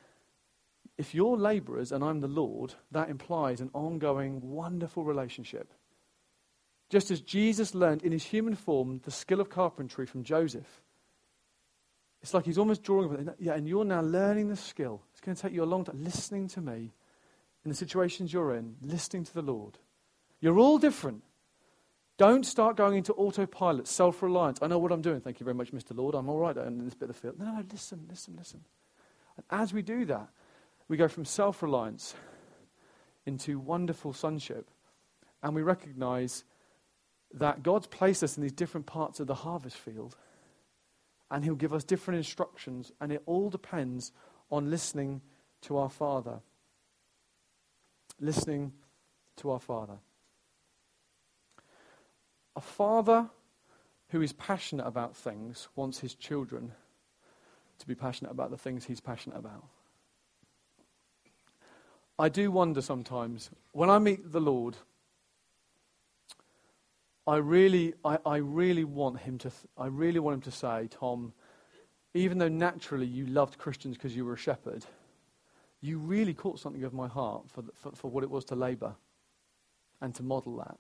[0.98, 5.72] if you're laborers and I'm the Lord, that implies an ongoing, wonderful relationship.
[6.90, 10.82] Just as Jesus learned in his human form the skill of carpentry from Joseph.
[12.26, 13.30] It's like he's almost drawing.
[13.38, 15.00] Yeah, and you're now learning the skill.
[15.12, 16.92] It's going to take you a long time listening to me
[17.64, 19.78] in the situations you're in, listening to the Lord.
[20.40, 21.22] You're all different.
[22.18, 24.58] Don't start going into autopilot, self reliance.
[24.60, 25.20] I know what I'm doing.
[25.20, 25.96] Thank you very much, Mr.
[25.96, 26.16] Lord.
[26.16, 27.38] I'm all right in this bit of the field.
[27.38, 28.64] No, no, listen, listen, listen.
[29.36, 30.28] And as we do that,
[30.88, 32.16] we go from self reliance
[33.24, 34.68] into wonderful sonship.
[35.44, 36.42] And we recognize
[37.34, 40.16] that God's placed us in these different parts of the harvest field.
[41.30, 42.92] And He'll give us different instructions.
[43.00, 44.12] And it all depends
[44.50, 45.20] on listening
[45.62, 46.40] to our Father.
[48.20, 48.72] Listening
[49.36, 49.98] to our Father.
[52.54, 53.28] A father
[54.10, 56.72] who is passionate about things wants his children
[57.78, 59.64] to be passionate about the things he's passionate about.
[62.18, 64.76] I do wonder sometimes, when I meet the Lord,
[67.26, 70.88] I really, I, I really want him to, th- I really want him to say,
[70.90, 71.32] Tom,
[72.14, 74.84] even though naturally you loved Christians because you were a shepherd,
[75.80, 78.54] you really caught something of my heart for, the, for, for what it was to
[78.54, 78.94] labour
[80.00, 80.78] and to model that.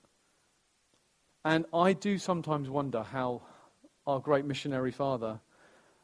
[1.44, 3.42] And I do sometimes wonder how
[4.06, 5.40] our great missionary father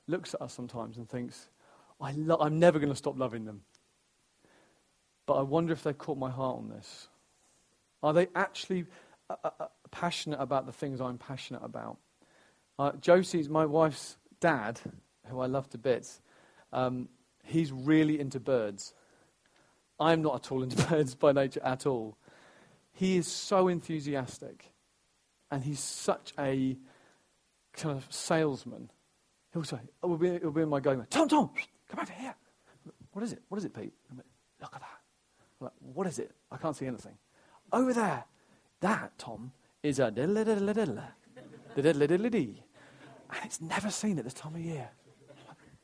[0.07, 1.49] looks at us sometimes and thinks,
[2.01, 3.62] I lo- I'm never going to stop loving them.
[5.26, 7.09] But I wonder if they've caught my heart on this.
[8.03, 8.86] Are they actually
[9.45, 11.99] uh, uh, passionate about the things I'm passionate about?
[12.78, 14.80] Uh, Josie's my wife's dad,
[15.28, 16.20] who I love to bits.
[16.72, 17.09] Um,
[17.45, 18.95] he's really into birds.
[20.01, 22.16] I'm not at all into birds by nature at all.
[22.93, 24.72] He is so enthusiastic
[25.51, 26.76] and he's such a
[27.74, 28.91] kind of salesman.
[29.53, 31.51] He'll say, oh, we'll, be, we'll be in my going, Tom, Tom,
[31.89, 32.35] come over here.
[33.12, 33.43] What is it?
[33.49, 33.93] What is it, Pete?
[34.16, 34.26] Like,
[34.62, 34.99] Look at that.
[35.61, 36.30] I'm like, what is it?
[36.51, 37.16] I can't see anything.
[37.72, 38.24] Over there.
[38.83, 39.53] That, Tom,
[39.83, 40.07] is a
[43.30, 44.91] And it's never seen at this time of year.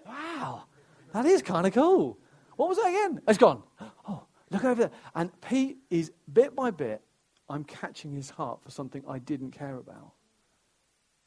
[0.05, 0.65] wow,
[1.13, 2.19] that is kind of cool.
[2.57, 3.23] What was that again?
[3.27, 3.63] It's gone.
[4.09, 4.91] Oh, look over there.
[5.15, 7.01] And Pete is bit by bit
[7.49, 10.13] I'm catching his heart for something I didn't care about.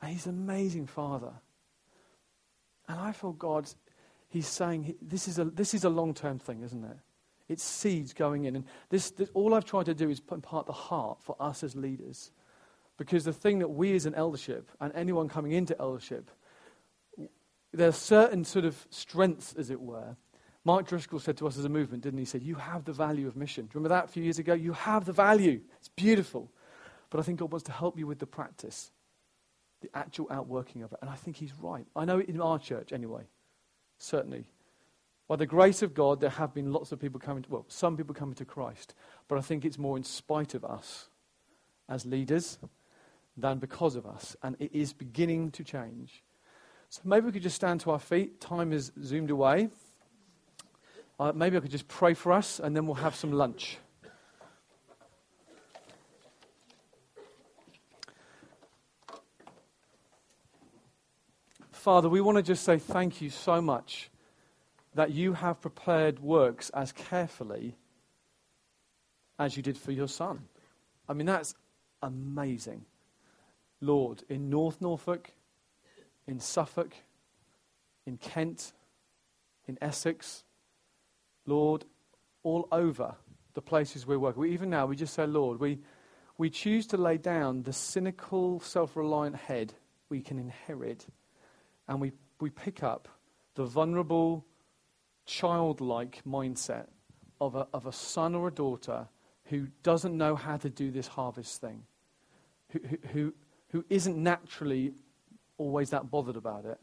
[0.02, 1.32] And he's an amazing father.
[2.90, 3.70] And I feel God,
[4.28, 6.98] he's saying this is a, this is a long term thing, isn't it?
[7.52, 8.56] It's seeds going in.
[8.56, 11.36] And this, this, all I've tried to do is put in part the heart for
[11.40, 12.32] us as leaders.
[12.98, 16.32] Because the thing that we as an eldership, and anyone coming into eldership,
[17.74, 20.16] there are certain sort of strengths, as it were,
[20.64, 22.22] Mark Driscoll said to us as a movement, didn't he?
[22.22, 23.66] He said, You have the value of mission.
[23.66, 24.54] Do you remember that a few years ago?
[24.54, 25.60] You have the value.
[25.78, 26.52] It's beautiful.
[27.10, 28.92] But I think God wants to help you with the practice,
[29.82, 31.00] the actual outworking of it.
[31.02, 31.86] And I think he's right.
[31.96, 33.24] I know in our church, anyway,
[33.98, 34.46] certainly.
[35.32, 37.96] By the grace of God, there have been lots of people coming to, well, some
[37.96, 38.94] people coming to Christ.
[39.30, 41.08] But I think it's more in spite of us
[41.88, 42.60] as leaders
[43.38, 44.36] than because of us.
[44.44, 46.22] And it is beginning to change.
[46.90, 48.42] So maybe we could just stand to our feet.
[48.42, 49.70] Time is zoomed away.
[51.18, 53.78] Uh, maybe I could just pray for us and then we'll have some lunch.
[61.72, 64.11] Father, we want to just say thank you so much
[64.94, 67.76] that you have prepared works as carefully
[69.40, 70.42] as you did for your son.
[71.08, 71.56] I mean, that's
[72.02, 72.86] amazing.
[73.80, 75.32] Lord, in North Norfolk,
[76.28, 76.94] in Suffolk,
[78.06, 78.74] in Kent,
[79.68, 80.44] in Essex,
[81.46, 81.86] Lord,
[82.44, 83.16] all over
[83.54, 84.42] the places we're working.
[84.42, 85.80] We, even now, we just say, Lord, we,
[86.38, 89.74] we choose to lay down the cynical, self reliant head
[90.10, 91.08] we can inherit,
[91.88, 93.08] and we, we pick up
[93.56, 94.46] the vulnerable,
[95.26, 96.88] childlike mindset
[97.40, 99.08] of a, of a son or a daughter
[99.46, 101.84] who doesn't know how to do this harvest thing,
[102.70, 102.80] who,
[103.12, 103.34] who,
[103.70, 104.94] who isn't naturally
[105.58, 106.80] always that bothered about it.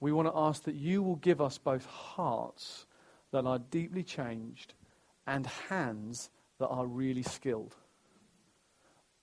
[0.00, 2.86] We want to ask that you will give us both hearts
[3.32, 4.74] that are deeply changed
[5.26, 7.74] and hands that are really skilled.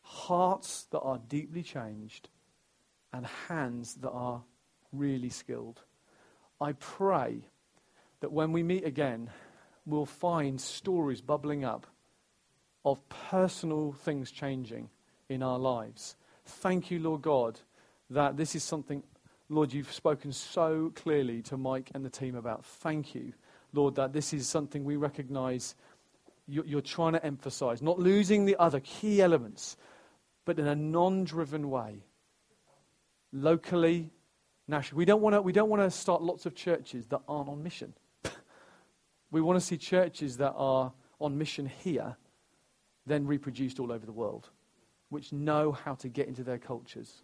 [0.01, 2.29] Hearts that are deeply changed
[3.13, 4.43] and hands that are
[4.91, 5.81] really skilled.
[6.59, 7.45] I pray
[8.23, 9.29] that when we meet again,
[9.85, 11.85] we'll find stories bubbling up
[12.85, 14.89] of personal things changing
[15.27, 16.15] in our lives.
[16.45, 17.59] Thank you, Lord God,
[18.09, 19.03] that this is something,
[19.49, 22.63] Lord, you've spoken so clearly to Mike and the team about.
[22.63, 23.33] Thank you,
[23.73, 25.75] Lord, that this is something we recognize
[26.47, 27.81] you're trying to emphasize.
[27.81, 29.75] Not losing the other key elements,
[30.45, 32.05] but in a non driven way.
[33.33, 34.11] Locally,
[34.69, 34.99] nationally.
[34.99, 37.61] We don't want to, we don't want to start lots of churches that aren't on
[37.61, 37.93] mission.
[39.33, 42.15] We want to see churches that are on mission here
[43.07, 44.51] then reproduced all over the world,
[45.09, 47.23] which know how to get into their cultures.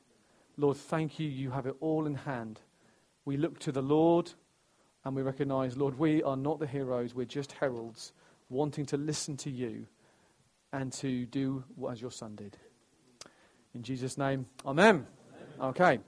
[0.57, 1.29] Lord, thank you.
[1.29, 2.59] You have it all in hand.
[3.25, 4.31] We look to the Lord
[5.05, 8.11] and we recognize, Lord, we are not the heroes, we're just heralds
[8.49, 9.85] wanting to listen to you
[10.73, 12.57] and to do as your son did.
[13.75, 15.05] In Jesus' name, amen.
[15.59, 15.69] amen.
[15.69, 15.99] Okay.